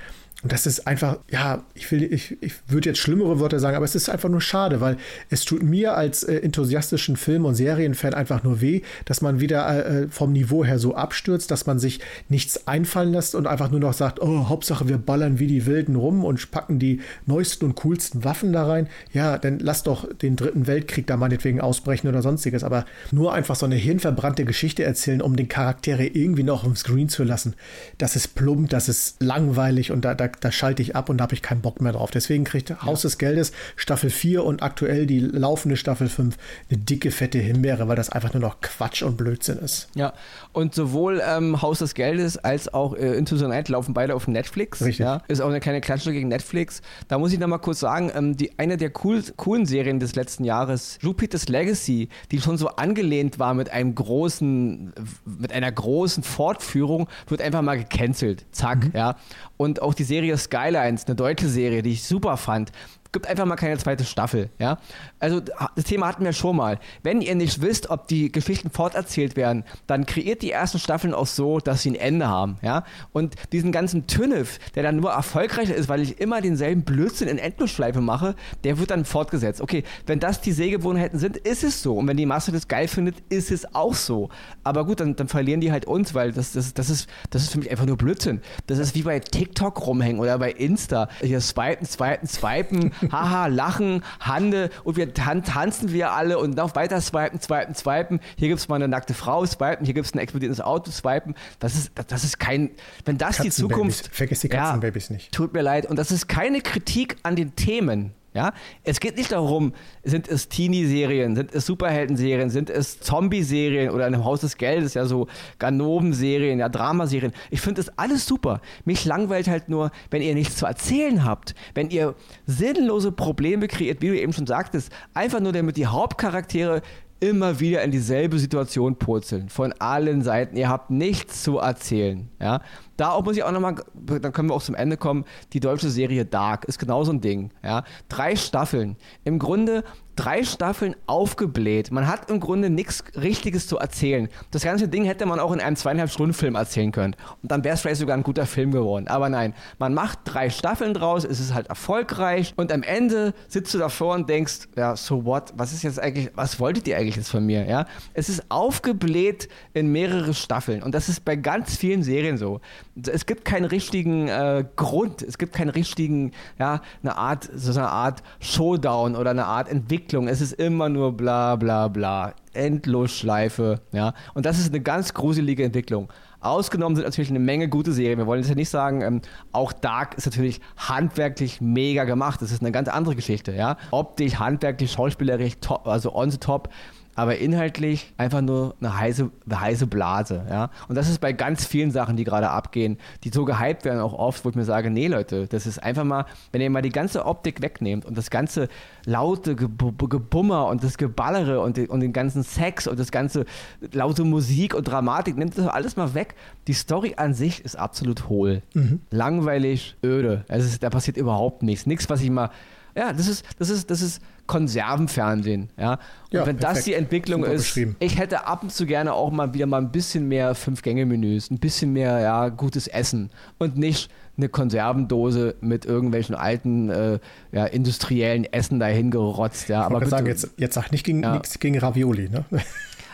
Und 0.47 0.53
das 0.53 0.65
ist 0.65 0.87
einfach, 0.87 1.19
ja, 1.29 1.65
ich 1.75 1.91
will, 1.91 2.05
ich, 2.05 2.41
ich 2.41 2.53
würde 2.69 2.91
jetzt 2.91 3.01
schlimmere 3.01 3.41
Wörter 3.41 3.59
sagen, 3.59 3.75
aber 3.75 3.85
es 3.85 3.97
ist 3.97 4.09
einfach 4.09 4.29
nur 4.29 4.41
schade, 4.41 4.81
weil 4.81 4.97
es 5.29 5.45
tut 5.45 5.65
mir 5.65 5.97
als 5.97 6.23
äh, 6.23 6.37
enthusiastischen 6.37 7.17
Film- 7.17 7.47
und 7.47 7.57
Serienfan 7.57 8.15
einfach 8.15 8.45
nur 8.45 8.61
weh, 8.61 8.83
dass 9.07 9.23
man 9.23 9.41
wieder 9.41 9.69
äh, 9.69 10.03
äh, 10.05 10.09
vom 10.09 10.33
Niveau 10.33 10.65
her 10.65 10.79
so 10.79 10.95
abstürzt, 10.95 11.51
dass 11.51 11.67
man 11.67 11.81
sich 11.81 11.99
nichts 12.29 12.69
einfallen 12.69 13.11
lässt 13.11 13.35
und 13.35 13.49
einfach 13.49 13.73
nur 13.73 13.81
noch 13.81 13.93
sagt, 13.93 14.23
oh, 14.23 14.49
Hauptsache 14.49 14.89
wir 14.89 14.99
ballern 14.99 15.41
wie 15.41 15.49
die 15.49 15.67
Wilden 15.67 15.97
rum 15.97 16.25
und 16.25 16.53
packen 16.53 16.79
die 16.79 17.01
neuesten 17.27 17.65
und 17.65 17.75
coolsten 17.75 18.23
Waffen 18.23 18.53
da 18.53 18.69
rein. 18.69 18.87
Ja, 19.13 19.39
dann 19.39 19.59
lass 19.59 19.83
doch 19.83 20.09
den 20.15 20.37
dritten 20.37 20.69
Weltkrieg 20.69 21.09
da 21.09 21.17
meinetwegen 21.17 21.61
ausbrechen 21.61 22.07
oder 22.07 22.23
sonstiges, 22.23 22.63
aber 22.63 22.85
nur 23.11 23.35
einfach 23.35 23.57
so 23.57 23.67
eine 23.67 23.75
hirnverbrannte 23.75 24.45
Geschichte 24.45 24.85
erzählen, 24.85 25.23
um 25.23 25.35
den 25.35 25.49
Charaktere 25.49 26.07
irgendwie 26.07 26.45
noch 26.45 26.63
im 26.63 26.77
Screen 26.77 27.09
zu 27.09 27.25
lassen, 27.25 27.55
das 27.99 28.15
ist 28.15 28.37
plump, 28.37 28.71
das 28.71 28.89
ist 28.89 29.21
langweilig 29.21 29.91
und 29.91 30.05
da, 30.05 30.15
da 30.15 30.36
da, 30.41 30.53
schalte 30.53 30.83
ich 30.83 30.97
ab 30.97 31.09
und 31.09 31.19
da 31.19 31.23
habe 31.23 31.35
ich 31.35 31.43
keinen 31.43 31.61
Bock 31.61 31.81
mehr 31.81 31.93
drauf. 31.93 32.11
Deswegen 32.11 32.45
kriegt 32.45 32.83
Haus 32.83 33.03
des 33.03 33.19
Geldes 33.19 33.53
Staffel 33.77 34.11
4 34.11 34.45
und 34.45 34.63
aktuell 34.63 35.07
die 35.07 35.21
laufende 35.21 35.77
Staffel 35.77 36.09
5 36.09 36.37
eine 36.71 36.79
dicke, 36.79 37.11
fette 37.11 37.39
Himbeere, 37.39 37.89
weil 37.89 37.97
das 37.97 38.11
einfach 38.11 38.33
nur 38.33 38.41
noch 38.41 38.61
Quatsch 38.61 39.03
und 39.03 39.17
Blödsinn 39.17 39.59
ist. 39.59 39.89
Ja, 39.95 40.13
und 40.53 40.75
sowohl 40.75 41.23
ähm, 41.27 41.63
Haus 41.63 41.79
des 41.79 41.95
Geldes 41.95 42.39
als 42.39 42.73
auch 42.73 42.95
äh, 42.95 43.17
Into 43.17 43.37
the 43.37 43.47
Night 43.47 43.69
laufen 43.69 43.95
beide 43.95 44.15
auf 44.15 44.29
Netflix. 44.29 44.81
Richtig. 44.81 44.99
Ja, 44.99 45.23
ist 45.29 45.41
auch 45.41 45.49
eine 45.49 45.61
kleine 45.61 45.81
Klatsche 45.81 46.13
gegen 46.13 46.29
Netflix. 46.29 46.83
Da 47.09 47.19
muss 47.19 47.33
ich 47.33 47.39
noch 47.39 47.49
mal 47.49 47.59
kurz 47.59 47.81
sagen, 47.81 48.11
ähm, 48.15 48.37
die, 48.37 48.59
eine 48.59 48.77
der 48.77 48.91
cool, 49.05 49.23
coolen 49.37 49.67
Serien 49.67 50.01
des 50.01 50.15
letzten 50.15 50.45
Jahres, 50.45 50.99
Jupiter's 51.03 51.49
Legacy, 51.49 52.09
die 52.31 52.41
schon 52.41 52.59
so 52.59 52.69
angelehnt 52.69 53.39
war 53.39 53.55
mit 53.55 53.71
einem 53.71 53.95
großen, 53.95 54.93
mit 55.25 55.53
einer 55.53 55.71
großen 55.71 56.23
Fortführung, 56.23 57.09
wird 57.29 57.41
einfach 57.41 57.63
mal 57.63 57.79
gecancelt. 57.79 58.47
Zack, 58.53 58.85
mhm. 58.85 58.91
ja. 58.95 59.17
Und 59.57 59.81
auch 59.83 59.95
die 59.95 60.05
Serie 60.05 60.16
Skylines, 60.37 61.07
eine 61.07 61.17
deutsche 61.17 61.49
Serie, 61.49 61.83
die 61.83 61.93
ich 61.93 62.05
super 62.05 62.37
fand, 62.37 62.73
gibt 63.13 63.27
einfach 63.27 63.45
mal 63.45 63.57
keine 63.57 63.79
zweite 63.79 64.05
Staffel, 64.05 64.51
ja. 64.59 64.79
Also 65.19 65.41
das 65.41 65.85
Thema 65.85 66.09
hatten 66.09 66.25
wir 66.25 66.33
schon 66.33 66.57
mal. 66.57 66.79
Wenn 67.03 67.21
ihr 67.21 67.35
nicht 67.35 67.61
wisst, 67.61 67.91
ob 67.91 68.09
die 68.09 68.31
Geschichten 68.31 68.71
forterzählt 68.71 69.37
werden, 69.37 69.65
dann 69.87 70.07
kreiert 70.07 70.43
die 70.43 70.51
ersten 70.51 70.79
Staffeln 70.79 71.15
auch 71.15 71.27
so, 71.27 71.59
dass 71.59 71.83
sie 71.83 71.91
ein 71.91 71.95
Ende 71.95 72.29
haben, 72.29 72.59
ja. 72.63 72.85
Und 73.13 73.35
diesen 73.53 73.73
ganzen 73.73 74.07
Tünnef, 74.07 74.59
der 74.75 74.83
dann 74.83 74.97
nur 74.97 75.11
erfolgreicher 75.13 75.75
ist, 75.75 75.89
weil 75.89 76.01
ich 76.01 76.21
immer 76.21 76.41
denselben 76.41 76.83
Blödsinn 76.83 77.29
in 77.29 77.39
Endlosschleife 77.39 78.01
mache, 78.01 78.35
der 78.65 78.79
wird 78.79 78.91
dann 78.91 79.05
fortgesetzt. 79.05 79.61
Okay, 79.61 79.85
wenn 80.07 80.21
das 80.21 80.41
die 80.41 80.53
Sehgewohnheiten 80.53 81.19
sind, 81.19 81.37
ist 81.37 81.65
es 81.65 81.83
so. 81.83 81.97
Und 81.97 82.09
wenn 82.09 82.17
die 82.17 82.27
Masse 82.27 82.53
das 82.53 82.69
geil 82.69 82.89
findet, 82.89 83.17
ist 83.29 83.51
es 83.51 83.75
auch 83.75 83.95
so. 83.95 84.29
Aber 84.65 84.85
gut, 84.85 85.01
dann, 85.01 85.17
dann 85.17 85.29
verlieren 85.29 85.61
die 85.61 85.73
halt 85.73 85.87
uns, 85.87 86.15
weil 86.15 86.33
das, 86.33 86.53
das, 86.53 86.75
das, 86.75 86.91
ist, 86.91 87.09
das 87.31 87.43
ist 87.43 87.53
für 87.53 87.59
mich 87.59 87.71
einfach 87.71 87.87
nur 87.87 87.97
Blödsinn. 87.97 88.41
Das 88.67 88.79
ist 88.79 88.95
wie 88.95 89.03
bei 89.03 89.21
TikTok 89.21 89.87
rumhängen 89.87 90.21
oder 90.21 90.39
bei 90.39 90.51
Insta. 90.51 91.09
Hier 91.21 91.41
swipen, 91.41 91.87
swipen, 91.87 92.27
swipen, 92.27 92.93
haha, 93.11 93.47
lachen, 93.47 94.03
Hande 94.21 94.71
und 94.85 94.97
wir 94.97 95.15
tan 95.15 95.45
tanzen 95.45 95.93
wir 95.93 96.13
alle 96.13 96.39
und 96.39 96.57
noch 96.57 96.75
weiter 96.75 97.01
swipen, 97.01 97.41
swipen, 97.41 97.75
swipen. 97.75 98.21
Hier 98.37 98.49
gibt 98.49 98.61
es 98.61 98.69
mal 98.69 98.77
eine 98.77 98.89
nackte 98.89 99.15
Frau, 99.15 99.45
swipen, 99.47 99.85
hier 99.85 99.95
gibt 99.95 100.07
es 100.07 100.15
ein 100.15 100.19
explodierendes 100.19 100.61
Auto, 100.61 100.91
swipen. 100.91 101.35
Das 101.59 101.75
ist, 101.75 101.93
das 102.09 102.25
ist 102.25 102.39
kein, 102.39 102.71
wenn 103.05 103.19
das 103.19 103.39
die 103.39 103.51
Zukunft. 103.51 104.11
Vergiss 104.13 104.41
die 104.41 104.49
Katzenbabys 104.49 105.09
ja, 105.09 105.15
nicht. 105.15 105.33
Tut 105.33 105.53
mir 105.53 105.63
leid. 105.63 105.87
Und 105.87 105.97
das 105.97 106.11
ist 106.11 106.29
keine 106.29 106.61
Kritik 106.61 107.17
an 107.23 107.37
den 107.37 107.57
Themen. 107.57 108.13
Ja? 108.37 108.53
Es 108.85 109.01
geht 109.01 109.17
nicht 109.17 109.33
darum, 109.33 109.73
sind 110.05 110.29
es 110.29 110.51
Teenie-Serien, 110.51 111.35
sind 111.35 111.55
es 111.55 111.65
Superhelden-Serien, 111.65 112.51
sind 112.51 112.69
es 112.69 113.01
Zombie-Serien 113.01 113.91
oder 113.91 114.07
im 114.07 114.25
Haus 114.25 114.43
des 114.43 114.59
Geldes, 114.59 114.93
ja 114.93 115.07
so 115.07 115.27
Ganoven-Serien, 115.59 116.59
ja 116.59 116.69
Dramaserien. 116.69 117.33
Ich 117.51 117.63
finde 117.63 117.83
das 117.83 117.99
alles 117.99 118.27
super. 118.27 118.61
Mich 118.85 119.07
langweilt 119.07 119.49
halt 119.49 119.71
nur, 119.71 119.91
wenn 120.11 120.21
ihr 120.21 120.35
nichts 120.35 120.57
zu 120.57 120.67
erzählen 120.67 121.25
habt, 121.25 121.55
wenn 121.75 121.89
ihr 121.89 122.15
sinnlose 122.45 123.11
Probleme 123.11 123.69
kreiert, 123.69 124.03
wie 124.03 124.09
du 124.09 124.21
eben 124.21 124.35
schon 124.35 124.47
sagtest, 124.47 124.93
einfach 125.15 125.41
nur 125.41 125.53
damit 125.53 125.79
die 125.79 125.87
Hauptcharaktere 125.87 126.83
immer 127.21 127.61
wieder 127.61 127.83
in 127.83 127.91
dieselbe 127.91 128.39
Situation 128.39 128.97
purzeln. 128.97 129.49
Von 129.49 129.73
allen 129.79 130.21
Seiten. 130.23 130.57
Ihr 130.57 130.69
habt 130.69 130.91
nichts 130.91 131.43
zu 131.43 131.57
erzählen. 131.59 132.29
Ja? 132.39 132.61
Da 132.97 133.11
auch 133.11 133.25
muss 133.25 133.37
ich 133.37 133.45
auch 133.45 133.53
nochmal, 133.53 133.77
dann 133.95 134.33
können 134.33 134.49
wir 134.49 134.55
auch 134.55 134.63
zum 134.63 134.75
Ende 134.75 134.97
kommen, 134.97 135.25
die 135.53 135.61
deutsche 135.61 135.91
Serie 135.91 136.25
Dark 136.25 136.65
ist 136.65 136.79
genau 136.79 137.05
so 137.05 137.13
ein 137.13 137.21
Ding. 137.21 137.51
Ja? 137.63 137.85
Drei 138.09 138.37
Staffeln. 138.37 138.97
Im 139.25 139.39
Grunde 139.39 139.85
drei 140.17 140.43
Staffeln 140.43 140.97
aufgebläht. 141.07 141.93
Man 141.93 142.09
hat 142.09 142.31
im 142.31 142.41
Grunde 142.41 142.71
nichts 142.71 143.05
Richtiges 143.15 143.69
zu 143.69 143.79
erzählen. 143.79 144.29
Das 144.51 144.65
ganze 144.65 144.89
Ding 144.89 145.05
hätte 145.05 145.27
man 145.27 145.39
auch 145.39 145.53
in 145.53 145.61
einem 145.61 145.77
zweieinhalb 145.77 146.11
Stunden 146.11 146.33
Film 146.33 146.55
erzählen 146.55 146.91
können. 146.91 147.15
Und 147.43 147.53
dann 147.53 147.63
wäre 147.63 147.75
es 147.75 147.83
vielleicht 147.83 148.01
sogar 148.01 148.17
ein 148.17 148.23
guter 148.23 148.47
Film 148.47 148.73
geworden. 148.73 149.09
Aber 149.09 149.29
nein, 149.29 149.55
man 149.79 149.95
macht 149.95 150.21
drei 150.25 150.51
Staffeln 150.51 150.95
draus, 150.95 151.25
es 151.25 151.39
ist 151.39 151.55
halt 151.55 151.69
erfolgreich 151.69 152.55
und 152.57 152.73
am 152.73 152.83
Ende 152.83 153.35
sitzt 153.49 153.75
du 153.75 153.79
davor 153.79 154.15
und 154.15 154.29
denkst, 154.29 154.69
ja, 154.77 154.97
so 154.97 155.25
what? 155.25 155.53
Was 155.57 155.73
ist 155.73 155.83
jetzt 155.83 156.01
eigentlich, 156.01 156.31
was 156.35 156.59
wolltet 156.59 156.89
ihr 156.89 156.97
eigentlich 156.97 157.17
jetzt 157.17 157.31
von 157.31 157.45
mir? 157.45 157.67
Ja? 157.69 157.87
Es 158.15 158.29
ist 158.29 158.45
aufgebläht 158.49 159.49
in 159.75 159.93
mehrere 159.93 160.33
Staffeln 160.33 160.83
und 160.83 160.95
das 160.95 161.09
ist 161.11 161.25
bei 161.25 161.37
ganz 161.37 161.77
vielen 161.77 162.03
Serien 162.03 162.39
so. 162.39 162.61
Es 163.05 163.27
gibt 163.27 163.45
keinen 163.45 163.67
richtigen 163.67 164.29
äh, 164.29 164.65
Grund, 164.77 165.23
es 165.23 165.37
gibt 165.37 165.53
keinen 165.53 165.69
richtigen, 165.69 166.33
ja, 166.59 166.81
eine 167.03 167.17
Art, 167.17 167.51
so 167.55 167.79
eine 167.79 167.89
Art 167.91 168.23
Showdown 168.41 169.17
oder 169.17 169.31
eine 169.31 169.47
Art 169.47 169.69
Entwicklung. 169.69 170.29
Es 170.29 170.41
ist 170.41 170.53
immer 170.53 170.89
nur 170.89 171.17
bla 171.17 171.57
bla 171.57 171.89
bla. 171.89 172.35
Endlosschleife. 172.57 173.81
Ja? 173.93 174.15
Und 174.35 174.47
das 174.47 174.59
ist 174.59 174.69
eine 174.69 174.81
ganz 174.81 175.15
gruselige 175.15 175.63
Entwicklung. 175.65 176.11
Ausgenommen 176.41 176.97
sind 176.97 177.05
natürlich 177.05 177.31
eine 177.31 177.39
Menge 177.39 177.69
gute 177.69 177.93
Serien. 177.93 178.19
Wir 178.19 178.27
wollen 178.27 178.41
jetzt 178.41 178.49
ja 178.49 178.55
nicht 178.55 178.69
sagen, 178.69 179.03
ähm, 179.03 179.21
auch 179.53 179.73
Dark 179.73 180.17
ist 180.17 180.27
natürlich 180.27 180.61
handwerklich 180.77 181.61
mega 181.61 182.05
gemacht. 182.05 182.41
Das 182.43 182.53
ist 182.53 182.63
eine 182.63 182.73
ganz 182.73 182.89
andere 182.89 183.15
Geschichte. 183.15 183.53
Ja? 183.53 183.77
Optisch, 183.91 184.37
handwerklich, 184.37 184.93
schauspielerisch, 184.93 185.55
top, 185.61 185.87
also 185.87 186.15
on 186.15 186.31
the 186.31 186.39
top 186.39 186.69
aber 187.17 187.39
inhaltlich 187.39 188.13
einfach 188.19 188.43
nur 188.43 188.77
eine 188.79 188.97
heiße, 188.97 189.31
eine 189.47 189.61
heiße 189.61 189.87
Blase. 189.87 190.45
Ja? 190.49 190.71
Und 190.87 190.95
das 190.95 191.09
ist 191.09 191.19
bei 191.21 191.33
ganz 191.33 191.65
vielen 191.65 191.91
Sachen, 191.91 192.17
die 192.17 192.25
gerade 192.25 192.51
abgehen, 192.51 192.99
die 193.25 193.31
so 193.31 193.45
gehypt 193.45 193.85
werden, 193.87 194.01
auch 194.01 194.13
oft, 194.13 194.45
wo 194.45 194.51
ich 194.51 194.55
mir 194.55 194.65
sage, 194.65 194.91
nee 194.91 195.09
Leute, 195.09 195.47
das 195.47 195.67
ist 195.67 195.83
einfach 195.83 196.05
mal, 196.05 196.27
wenn 196.53 196.61
ihr 196.61 196.71
mal 196.71 196.83
die 196.83 196.91
ganze 196.91 197.25
Optik 197.25 197.63
wegnehmt 197.63 198.05
und 198.05 198.17
das 198.19 198.31
ganze 198.31 198.69
laute 199.07 199.57
Gebummer 199.57 200.67
und 200.67 200.85
das 200.85 200.99
Geballere 200.99 201.61
und, 201.61 201.79
den, 201.79 201.87
und 201.87 202.01
den 202.01 202.13
ganzen 202.13 202.43
Sex 202.43 202.87
und 202.87 203.01
das 203.01 203.11
ganze 203.11 203.47
laute 203.93 204.25
Musik 204.25 204.75
und 204.75 204.87
Dramatik, 204.87 205.37
nimmt 205.39 205.57
das 205.57 205.67
alles 205.67 205.97
mal 205.97 206.13
weg. 206.13 206.35
Die 206.67 206.75
Story 206.75 207.15
an 207.17 207.33
sich 207.33 207.65
ist 207.65 207.77
absolut 207.77 208.29
hohl. 208.29 208.63
Mhm. 208.75 209.01
Langweilig, 209.11 209.97
öde. 210.05 210.45
Es 210.49 210.65
ist, 210.65 210.83
da 210.83 210.91
passiert 210.91 211.17
überhaupt 211.17 211.63
nichts. 211.63 211.87
Nichts, 211.87 212.11
was 212.11 212.21
ich 212.21 212.31
mal 212.31 212.51
ja, 212.97 213.13
das 213.13 213.29
ist, 213.29 213.45
das 213.59 213.69
ist, 213.69 213.91
das 213.91 214.01
ist 214.01 214.23
Konservenfernsehen. 214.47 215.71
Ja? 215.79 215.93
Und 215.93 215.99
ja, 216.31 216.47
wenn 216.47 216.57
perfekt. 216.57 216.79
das 216.79 216.85
die 216.85 216.95
Entwicklung 216.95 217.43
Super 217.43 217.55
ist, 217.55 217.77
ich 217.99 218.19
hätte 218.19 218.47
ab 218.47 218.63
und 218.63 218.73
zu 218.73 218.87
gerne 218.87 219.13
auch 219.13 219.31
mal 219.31 219.55
wieder 219.55 219.67
mal 219.67 219.81
ein 219.81 219.93
bisschen 219.93 220.29
mehr 220.29 220.55
Fünf-Gänge-Menüs, 220.55 221.51
ein 221.51 221.59
bisschen 221.59 221.93
mehr 221.93 222.21
ja, 222.21 222.49
gutes 222.49 222.87
Essen 222.87 223.31
und 223.59 223.77
nicht 223.77 224.11
eine 224.37 224.49
Konservendose 224.49 225.57
mit 225.61 225.87
irgendwelchen 225.87 226.35
alten 226.35 226.91
äh, 226.91 227.19
ja, 227.53 227.65
industriellen 227.67 228.45
Essen 228.45 228.79
dahin 228.79 229.11
gerotzt. 229.11 229.69
Ja, 229.69 229.89
ich 229.89 229.95
aber 229.95 230.07
sagen, 230.07 230.27
jetzt, 230.27 230.51
jetzt 230.59 230.75
sag 230.75 230.93
nicht 230.93 231.05
gegen, 231.05 231.23
ja. 231.23 231.33
nichts 231.33 231.59
gegen 231.59 231.79
Ravioli. 231.79 232.29
Ne? 232.29 232.45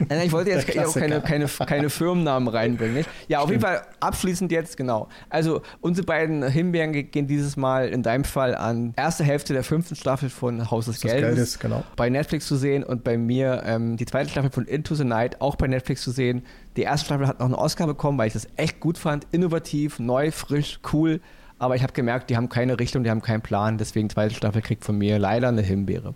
Nein, 0.08 0.26
ich 0.26 0.32
wollte 0.32 0.50
jetzt 0.50 0.78
auch 0.78 0.94
keine, 0.94 1.20
keine, 1.20 1.46
keine 1.46 1.90
Firmennamen 1.90 2.48
reinbringen. 2.48 2.94
Nicht? 2.94 3.08
Ja, 3.28 3.40
auf 3.40 3.50
jeden 3.50 3.62
Fall 3.62 3.82
abschließend 4.00 4.52
jetzt, 4.52 4.76
genau. 4.76 5.08
Also 5.30 5.62
unsere 5.80 6.06
beiden 6.06 6.48
Himbeeren 6.48 6.92
gehen 6.92 7.26
dieses 7.26 7.56
Mal 7.56 7.88
in 7.88 8.02
deinem 8.02 8.24
Fall 8.24 8.54
an 8.54 8.94
erste 8.96 9.24
Hälfte 9.24 9.52
der 9.52 9.64
fünften 9.64 9.96
Staffel 9.96 10.30
von 10.30 10.70
Haus 10.70 10.86
des, 10.86 11.00
Geldes, 11.00 11.20
Geldes 11.20 11.58
genau. 11.58 11.84
bei 11.96 12.10
Netflix 12.10 12.46
zu 12.46 12.56
sehen 12.56 12.84
und 12.84 13.04
bei 13.04 13.16
mir 13.16 13.62
ähm, 13.66 13.96
die 13.96 14.06
zweite 14.06 14.30
Staffel 14.30 14.50
von 14.50 14.66
Into 14.66 14.94
the 14.94 15.04
Night 15.04 15.40
auch 15.40 15.56
bei 15.56 15.66
Netflix 15.66 16.02
zu 16.02 16.10
sehen. 16.10 16.42
Die 16.76 16.82
erste 16.82 17.06
Staffel 17.06 17.26
hat 17.26 17.38
noch 17.38 17.46
einen 17.46 17.54
Oscar 17.54 17.86
bekommen, 17.86 18.18
weil 18.18 18.28
ich 18.28 18.32
das 18.32 18.48
echt 18.56 18.80
gut 18.80 18.98
fand. 18.98 19.26
Innovativ, 19.30 19.98
neu, 19.98 20.30
frisch, 20.30 20.80
cool. 20.92 21.20
Aber 21.58 21.76
ich 21.76 21.84
habe 21.84 21.92
gemerkt, 21.92 22.28
die 22.28 22.36
haben 22.36 22.48
keine 22.48 22.80
Richtung, 22.80 23.04
die 23.04 23.10
haben 23.10 23.22
keinen 23.22 23.40
Plan. 23.40 23.78
Deswegen 23.78 24.10
zweite 24.10 24.34
Staffel 24.34 24.62
kriegt 24.62 24.84
von 24.84 24.98
mir 24.98 25.20
leider 25.20 25.46
eine 25.46 25.62
Himbeere. 25.62 26.12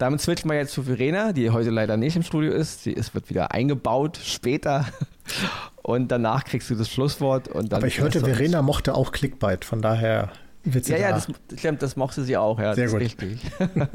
Damit 0.00 0.22
switchen 0.22 0.50
wir 0.50 0.56
jetzt 0.56 0.72
zu 0.72 0.82
Verena, 0.82 1.34
die 1.34 1.50
heute 1.50 1.68
leider 1.68 1.98
nicht 1.98 2.16
im 2.16 2.22
Studio 2.22 2.52
ist. 2.52 2.84
Sie 2.84 2.92
ist, 2.92 3.12
wird 3.14 3.28
wieder 3.28 3.52
eingebaut 3.52 4.18
später. 4.24 4.86
Und 5.82 6.10
danach 6.10 6.44
kriegst 6.44 6.70
du 6.70 6.74
das 6.74 6.88
Schlusswort. 6.88 7.48
Und 7.48 7.74
Aber 7.74 7.86
ich 7.86 8.00
hörte, 8.00 8.20
Verena 8.20 8.62
mochte 8.62 8.94
auch 8.94 9.12
Clickbait, 9.12 9.62
von 9.62 9.82
daher 9.82 10.32
wird 10.64 10.86
sie 10.86 10.92
Ja, 10.92 10.98
da. 10.98 11.04
ja, 11.04 11.12
das, 11.12 11.28
stimmt, 11.58 11.82
das 11.82 11.96
mochte 11.96 12.22
sie 12.24 12.38
auch. 12.38 12.58
Ja, 12.58 12.74
Sehr 12.74 12.88
gut. 12.88 13.00
richtig. 13.00 13.40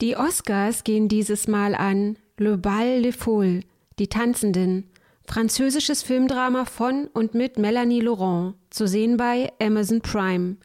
Die 0.00 0.16
Oscars 0.16 0.82
gehen 0.84 1.08
dieses 1.08 1.46
Mal 1.48 1.74
an 1.74 2.16
Le 2.38 2.58
Bal 2.58 3.02
de 3.02 3.12
Foule, 3.12 3.60
die 3.98 4.08
Tanzenden, 4.08 4.84
Französisches 5.26 6.02
Filmdrama 6.02 6.64
von 6.64 7.08
und 7.08 7.34
mit 7.34 7.58
Melanie 7.58 8.00
Laurent, 8.00 8.54
zu 8.70 8.86
sehen 8.86 9.16
bei 9.16 9.52
Amazon 9.60 10.00
Prime. 10.00 10.56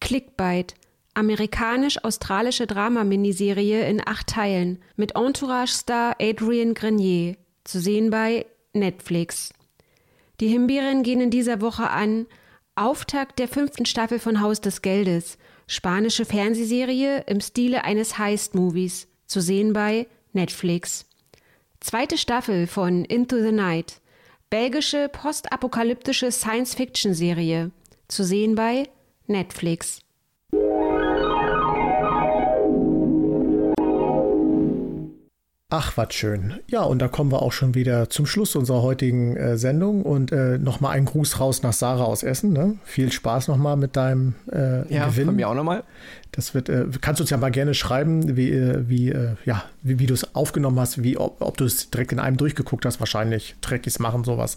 Clickbait, 0.00 0.74
amerikanisch-australische 1.14 2.66
Drama-Miniserie 2.66 3.88
in 3.88 4.00
acht 4.06 4.28
Teilen 4.28 4.78
mit 4.96 5.16
Entourage-Star 5.16 6.16
Adrian 6.20 6.74
Grenier, 6.74 7.36
zu 7.64 7.80
sehen 7.80 8.10
bei 8.10 8.46
Netflix. 8.72 9.52
Die 10.40 10.48
Himbeeren 10.48 11.02
gehen 11.02 11.20
in 11.20 11.30
dieser 11.30 11.60
Woche 11.60 11.88
an 11.90 12.26
Auftakt 12.74 13.38
der 13.38 13.48
fünften 13.48 13.86
Staffel 13.86 14.18
von 14.18 14.40
Haus 14.40 14.60
des 14.60 14.82
Geldes, 14.82 15.38
spanische 15.66 16.24
Fernsehserie 16.24 17.24
im 17.26 17.40
Stile 17.40 17.84
eines 17.84 18.18
Heist-Movies, 18.18 19.08
zu 19.26 19.40
sehen 19.40 19.72
bei 19.72 20.06
Netflix. 20.32 21.06
Zweite 21.80 22.16
Staffel 22.16 22.66
von 22.66 23.04
Into 23.04 23.40
the 23.42 23.52
Night, 23.52 24.00
belgische 24.52 25.08
postapokalyptische 25.08 26.30
Science-Fiction-Serie, 26.30 27.70
zu 28.06 28.22
sehen 28.22 28.54
bei 28.54 28.86
Netflix. 29.26 30.00
Ach, 35.70 35.96
was 35.96 36.12
schön. 36.12 36.60
Ja, 36.66 36.82
und 36.82 36.98
da 36.98 37.08
kommen 37.08 37.32
wir 37.32 37.40
auch 37.40 37.52
schon 37.52 37.74
wieder 37.74 38.10
zum 38.10 38.26
Schluss 38.26 38.54
unserer 38.54 38.82
heutigen 38.82 39.38
äh, 39.38 39.56
Sendung. 39.56 40.02
Und 40.02 40.30
äh, 40.30 40.58
nochmal 40.58 40.98
ein 40.98 41.06
Gruß 41.06 41.40
raus 41.40 41.62
nach 41.62 41.72
Sarah 41.72 42.04
aus 42.04 42.22
Essen. 42.22 42.52
Ne? 42.52 42.76
Viel 42.84 43.10
Spaß 43.10 43.48
nochmal 43.48 43.78
mit 43.78 43.96
deinem 43.96 44.34
äh, 44.52 44.86
ja, 44.94 45.06
Gewinn. 45.06 45.28
von 45.28 45.36
mir 45.36 45.48
auch 45.48 45.54
nochmal. 45.54 45.82
Das 46.32 46.54
wird, 46.54 46.70
äh, 46.70 46.86
kannst 47.02 47.20
du 47.20 47.24
uns 47.24 47.30
ja 47.30 47.36
mal 47.36 47.50
gerne 47.50 47.74
schreiben, 47.74 48.36
wie, 48.36 48.50
äh, 48.50 48.88
wie, 48.88 49.10
äh, 49.10 49.34
ja, 49.44 49.64
wie, 49.82 49.98
wie 49.98 50.06
du 50.06 50.14
es 50.14 50.34
aufgenommen 50.34 50.80
hast, 50.80 51.02
wie, 51.02 51.18
ob, 51.18 51.42
ob 51.42 51.58
du 51.58 51.66
es 51.66 51.90
direkt 51.90 52.10
in 52.12 52.18
einem 52.18 52.38
durchgeguckt 52.38 52.86
hast. 52.86 53.00
Wahrscheinlich 53.00 53.54
Trekkies 53.60 53.98
machen 53.98 54.24
sowas. 54.24 54.56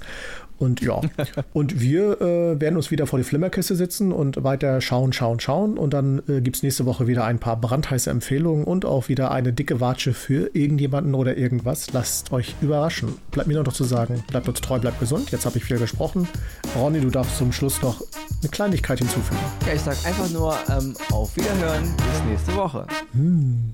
Und 0.58 0.80
ja, 0.80 1.02
und 1.54 1.82
wir 1.82 2.22
äh, 2.22 2.62
werden 2.62 2.78
uns 2.78 2.92
wieder 2.92 3.08
vor 3.08 3.20
die 3.20 3.26
Flimmerkiste 3.26 3.76
sitzen 3.76 4.14
und 4.14 4.44
weiter 4.44 4.80
schauen, 4.80 5.12
schauen, 5.12 5.42
schauen. 5.42 5.78
Und 5.78 5.94
dann 5.94 6.22
äh, 6.30 6.40
gibt 6.40 6.56
es 6.56 6.64
nächste 6.64 6.86
Woche 6.86 7.08
wieder 7.08 7.26
ein 7.26 7.40
paar 7.40 7.60
brandheiße 7.60 8.10
Empfehlungen 8.10 8.64
und 8.64 8.86
auch 8.86 9.10
wieder 9.10 9.32
eine 9.32 9.52
dicke 9.52 9.82
Watsche 9.82 10.14
für 10.14 10.52
irgendjemanden 10.54 11.14
oder 11.14 11.36
irgendwas. 11.36 11.92
Lasst 11.92 12.32
euch 12.32 12.56
überraschen. 12.62 13.16
Bleibt 13.32 13.50
mir 13.50 13.62
noch 13.62 13.74
zu 13.74 13.84
sagen, 13.84 14.24
bleibt 14.28 14.48
uns 14.48 14.62
treu, 14.62 14.80
bleibt 14.80 15.02
gesund. 15.02 15.32
Jetzt 15.32 15.46
habe 15.46 15.58
ich 15.58 15.66
viel 15.66 15.78
gesprochen. 15.78 16.26
Ronny, 16.74 17.02
du 17.02 17.10
darfst 17.10 17.38
zum 17.38 17.52
Schluss 17.52 17.82
noch 17.82 18.02
eine 18.42 18.50
Kleinigkeit 18.50 19.00
hinzufügen. 19.00 19.40
Ja, 19.68 19.74
ich 19.74 19.82
sag 19.82 19.98
einfach 20.06 20.30
nur 20.30 20.56
ähm, 20.70 20.96
auf 21.12 21.36
Wiederhören 21.36 21.65
Reinhören. 21.66 21.96
Bis 21.98 22.24
nächste 22.30 22.56
Woche. 22.56 22.86
Hm. 23.14 23.74